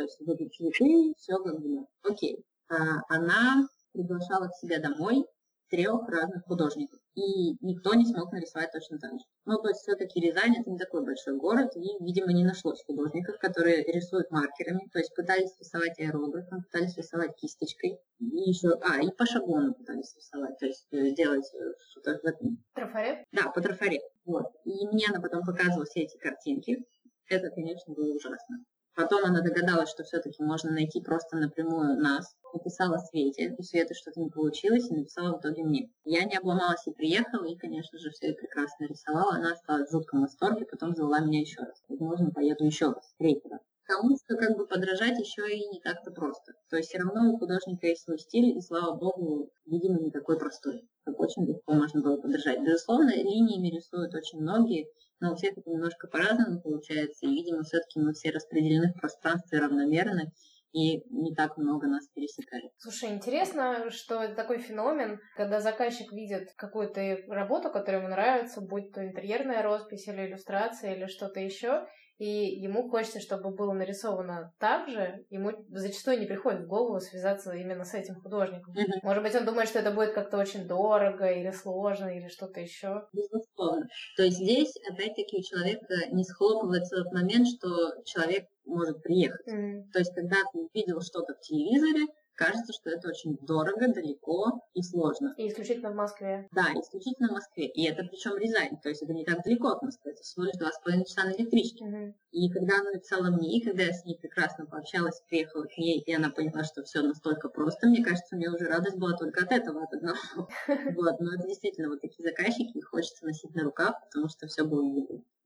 [0.00, 2.42] То есть будут цветы, все как бы, окей.
[2.70, 5.26] А она приглашала к себе домой
[5.68, 9.24] трех разных художников и никто не смог нарисовать точно так же.
[9.44, 13.36] Ну, то есть все-таки Рязань это не такой большой город, и, видимо, не нашлось художников,
[13.40, 19.10] которые рисуют маркерами, то есть пытались рисовать аэрографом, пытались рисовать кисточкой, и еще, а, и
[19.10, 22.64] по шаблону пытались рисовать, то есть э, делать э, что-то в этом.
[22.72, 23.26] Трафарет?
[23.32, 24.00] Да, по трафарет.
[24.24, 24.46] Вот.
[24.64, 26.86] И мне она потом показывала все эти картинки.
[27.28, 28.64] Это, конечно, было ужасно.
[28.94, 32.34] Потом она догадалась, что все-таки можно найти просто напрямую нас.
[32.52, 35.90] Написала Свете, у Светы что-то не получилось, и написала в итоге мне.
[36.04, 39.34] Я не обломалась и приехала, и, конечно же, все прекрасно рисовала.
[39.34, 41.82] Она осталась в жутком восторге, потом звала меня еще раз.
[41.88, 43.60] Возможно, поеду еще раз, третий раз.
[43.84, 46.52] Кому что как бы подражать еще и не так-то просто.
[46.68, 50.38] То есть все равно у художника есть свой стиль, и, слава богу, видимо, не такой
[50.38, 50.88] простой.
[51.04, 52.60] Как очень легко можно было подражать.
[52.60, 54.88] Безусловно, линиями рисуют очень многие,
[55.20, 59.60] но у всех это немножко по-разному получается, и, видимо, все-таки мы все распределены в пространстве
[59.60, 60.32] равномерно,
[60.72, 62.70] и не так много нас пересекали.
[62.78, 68.92] Слушай, интересно, что это такой феномен, когда заказчик видит какую-то работу, которая ему нравится, будь
[68.92, 71.86] то интерьерная роспись или иллюстрация или что-то еще,
[72.20, 77.52] и ему хочется, чтобы было нарисовано так же, ему зачастую не приходит в голову связаться
[77.52, 78.74] именно с этим художником.
[78.74, 79.00] Mm-hmm.
[79.02, 83.08] Может быть, он думает, что это будет как-то очень дорого или сложно, или что-то еще.
[83.14, 83.86] Безусловно.
[84.18, 87.68] То есть здесь, опять-таки, у человека не схлопывается тот момент, что
[88.04, 89.48] человек может приехать.
[89.48, 89.90] Mm-hmm.
[89.90, 92.04] То есть, когда ты увидел что-то в телевизоре,
[92.40, 95.34] кажется, что это очень дорого, далеко и сложно.
[95.36, 96.48] И исключительно в Москве.
[96.52, 97.66] Да, исключительно в Москве.
[97.66, 100.56] И это причем Рязань, то есть это не так далеко от Москвы, это всего лишь
[100.56, 101.84] два с половиной часа на электричке.
[101.84, 102.14] Угу.
[102.32, 106.00] И когда она написала мне, и когда я с ней прекрасно пообщалась, приехала к ней,
[106.00, 109.52] и она поняла, что все настолько просто, мне кажется, мне уже радость была только от
[109.52, 110.18] этого, от одного.
[110.96, 114.64] Вот, но это действительно вот такие заказчики, их хочется носить на руках, потому что все
[114.64, 114.82] было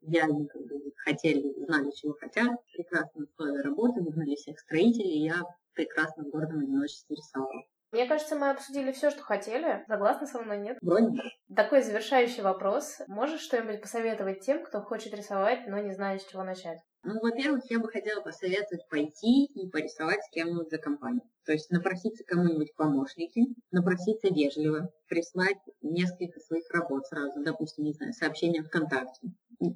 [0.00, 5.42] идеально, как бы хотели, знали, чего хотят, прекрасные условия работы, выгнали всех строителей, я
[5.74, 7.64] прекрасно в гордом одиночестве рисовала.
[7.94, 9.84] Мне кажется, мы обсудили все, что хотели.
[9.86, 10.78] Согласна со мной, нет?
[10.82, 11.22] Вроде да.
[11.54, 13.00] Такой завершающий вопрос.
[13.06, 16.80] Можешь что-нибудь посоветовать тем, кто хочет рисовать, но не знает, с чего начать?
[17.04, 21.22] Ну, во-первых, я бы хотела посоветовать пойти и порисовать с кем-нибудь за компанию.
[21.44, 28.12] То есть напроситься кому-нибудь помощники, напроситься вежливо, прислать несколько своих работ сразу, допустим, не знаю,
[28.14, 29.28] сообщения ВКонтакте.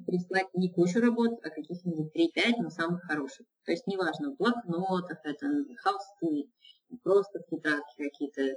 [0.05, 3.45] Прислать не кучу работ, а каких-нибудь 3-5, но самых хороших.
[3.65, 6.49] То есть неважно, в блокнотах, это холсты,
[7.03, 8.55] просто в какие-то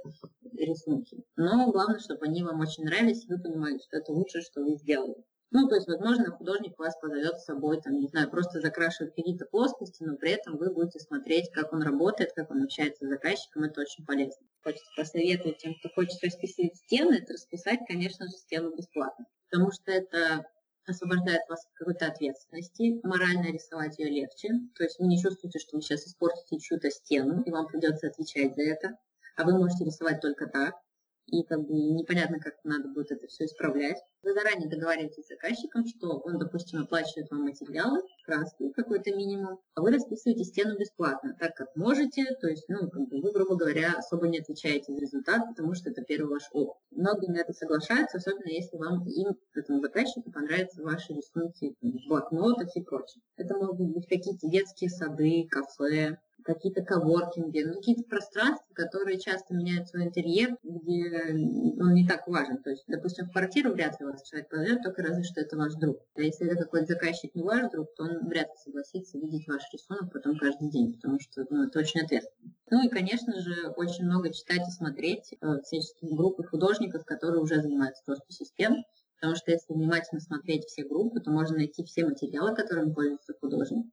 [0.57, 1.23] рисунки.
[1.35, 4.75] Но главное, чтобы они вам очень нравились, и вы понимали, что это лучшее, что вы
[4.75, 5.23] сделали.
[5.55, 9.45] Ну, то есть, возможно, художник вас позовет с собой, там, не знаю, просто закрашивать какие-то
[9.45, 13.65] плоскости, но при этом вы будете смотреть, как он работает, как он общается с заказчиком,
[13.65, 14.47] это очень полезно.
[14.63, 19.91] Хочется посоветовать тем, кто хочет расписывать стены, это расписать, конечно же, стену бесплатно, потому что
[19.91, 20.43] это
[20.87, 25.77] освобождает вас от какой-то ответственности, морально рисовать ее легче, то есть вы не чувствуете, что
[25.77, 28.97] вы сейчас испортите чью-то стену, и вам придется отвечать за это,
[29.37, 30.75] а вы можете рисовать только так.
[31.27, 33.97] И как бы непонятно, как надо будет это все исправлять.
[34.21, 39.81] Вы заранее договариваетесь с заказчиком, что он, допустим, оплачивает вам материалы, краски какой-то минимум, а
[39.81, 43.93] вы расписываете стену бесплатно, так как можете, то есть, ну, как бы вы, грубо говоря,
[43.97, 46.77] особо не отвечаете за результат, потому что это первый ваш опыт.
[46.91, 52.75] Многие на это соглашаются, особенно если вам им, этому заказчику, понравятся ваши рисунки в блокнотах
[52.75, 53.21] и прочее.
[53.35, 59.87] Это могут быть какие-то детские сады, кафе, какие-то коворкинги, ну, какие-то пространства, которые часто меняют
[59.87, 61.33] свой интерьер, где
[61.79, 62.61] он не так важен.
[62.61, 65.73] То есть, допустим, в квартиру вряд ли вас человек позовет, только разве что это ваш
[65.75, 65.99] друг.
[66.15, 69.63] А если это какой-то заказчик не ваш друг, то он вряд ли согласится видеть ваш
[69.71, 72.53] рисунок потом каждый день, потому что ну, это очень ответственно.
[72.69, 77.61] Ну и, конечно же, очень много читать и смотреть э, всяческие группы художников, которые уже
[77.61, 78.83] занимаются росписью стен,
[79.19, 83.85] потому что если внимательно смотреть все группы, то можно найти все материалы, которыми пользуется художник.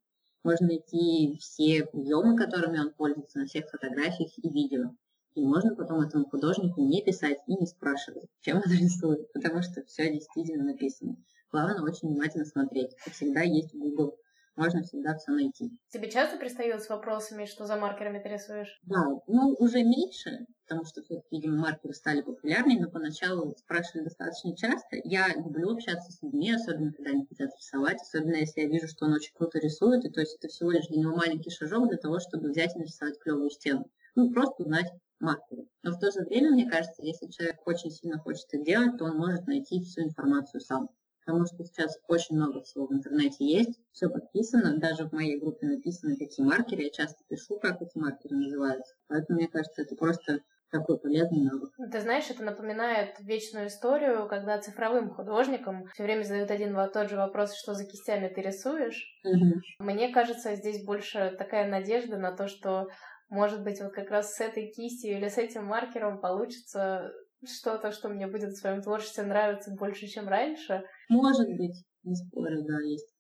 [0.43, 4.95] Можно найти все приемы, которыми он пользуется на всех фотографиях и видео.
[5.35, 9.85] И можно потом этому художнику не писать и не спрашивать, чем он рисует, потому что
[9.85, 11.17] все действительно написано.
[11.53, 12.95] Главное очень внимательно смотреть.
[13.05, 14.17] Как всегда есть Google
[14.57, 15.71] можно всегда все найти.
[15.89, 18.79] Тебе часто пристают с вопросами, что за маркерами ты рисуешь?
[18.83, 21.03] Да, ну уже меньше, потому что,
[21.33, 25.01] видимо, маркеры стали популярнее, но поначалу спрашивали достаточно часто.
[25.03, 29.07] Я люблю общаться с людьми, особенно когда они хотят рисовать, особенно если я вижу, что
[29.07, 31.99] он очень круто рисует, и то есть это всего лишь для него маленький шажок для
[31.99, 33.91] того, чтобы взять и нарисовать клевую стену.
[34.15, 35.67] Ну, просто узнать маркеры.
[35.83, 39.07] Но в то же время, мне кажется, если человек очень сильно хочет это делать, то
[39.07, 40.89] он может найти всю информацию сам
[41.31, 45.67] потому что сейчас очень много всего в интернете есть, все подписано, даже в моей группе
[45.67, 48.95] написаны какие маркеры, я часто пишу, как эти маркеры называются.
[49.07, 50.41] Поэтому, мне кажется, это просто
[50.71, 51.71] такой полезный навык.
[51.91, 57.17] Ты знаешь, это напоминает вечную историю, когда цифровым художникам все время задают один тот же
[57.17, 59.21] вопрос, что за кистями ты рисуешь.
[59.25, 59.85] Угу.
[59.85, 62.89] Мне кажется, здесь больше такая надежда на то, что
[63.31, 67.13] может быть, вот как раз с этой кистью или с этим маркером получится
[67.45, 70.83] что-то, что мне будет в своем творчестве нравиться больше, чем раньше.
[71.09, 73.15] Может быть, не спорю, да, есть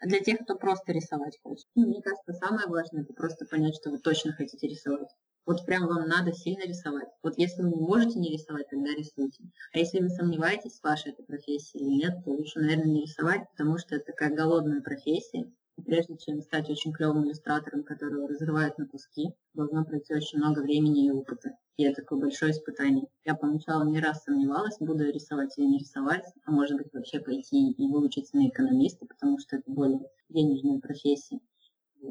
[0.00, 1.64] А для тех, кто просто рисовать хочет.
[1.74, 5.08] Ну, мне кажется, самое важное это просто понять, что вы точно хотите рисовать.
[5.46, 7.08] Вот прям вам надо сильно рисовать.
[7.22, 9.44] Вот если вы не можете не рисовать, тогда рисуйте.
[9.72, 13.78] А если вы сомневаетесь, ваша это профессия или нет, то лучше, наверное, не рисовать, потому
[13.78, 15.50] что это такая голодная профессия.
[15.78, 20.60] И прежде чем стать очень клевым иллюстратором, которого разрывают на куски, должно пройти очень много
[20.60, 21.52] времени и опыта.
[21.76, 23.06] И это такое большое испытание.
[23.24, 27.20] Я поначалу не раз сомневалась, буду я рисовать или не рисовать, а может быть вообще
[27.20, 31.38] пойти и выучиться на экономиста, потому что это более денежная профессия.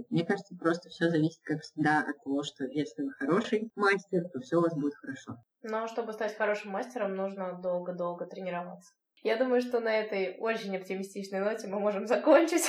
[0.10, 4.40] Мне кажется, просто все зависит, как всегда, от того, что если вы хороший мастер, то
[4.40, 5.38] все у вас будет хорошо.
[5.64, 8.94] Но чтобы стать хорошим мастером, нужно долго-долго тренироваться.
[9.24, 12.66] Я думаю, что на этой очень оптимистичной ноте мы можем закончить.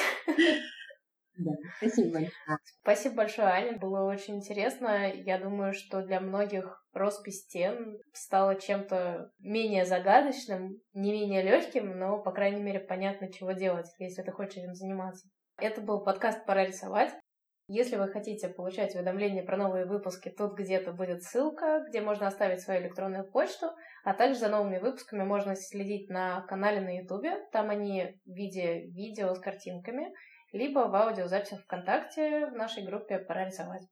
[1.38, 2.58] Да, спасибо большое.
[2.80, 3.78] Спасибо большое, Аня.
[3.78, 5.12] Было очень интересно.
[5.12, 12.22] Я думаю, что для многих роспись стен стала чем-то менее загадочным, не менее легким, но,
[12.22, 15.28] по крайней мере, понятно, чего делать, если ты хочешь этим заниматься.
[15.58, 17.14] Это был подкаст «Пора рисовать».
[17.68, 22.60] Если вы хотите получать уведомления про новые выпуски, тут где-то будет ссылка, где можно оставить
[22.60, 23.70] свою электронную почту,
[24.04, 27.44] а также за новыми выпусками можно следить на канале на Ютубе.
[27.50, 30.12] Там они в виде видео с картинками–
[30.52, 33.82] либо в аудиозаписях ВКонтакте в нашей группе «Пора рисовать».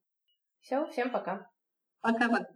[0.61, 1.51] Все, всем пока.
[2.01, 2.47] Пока-пока.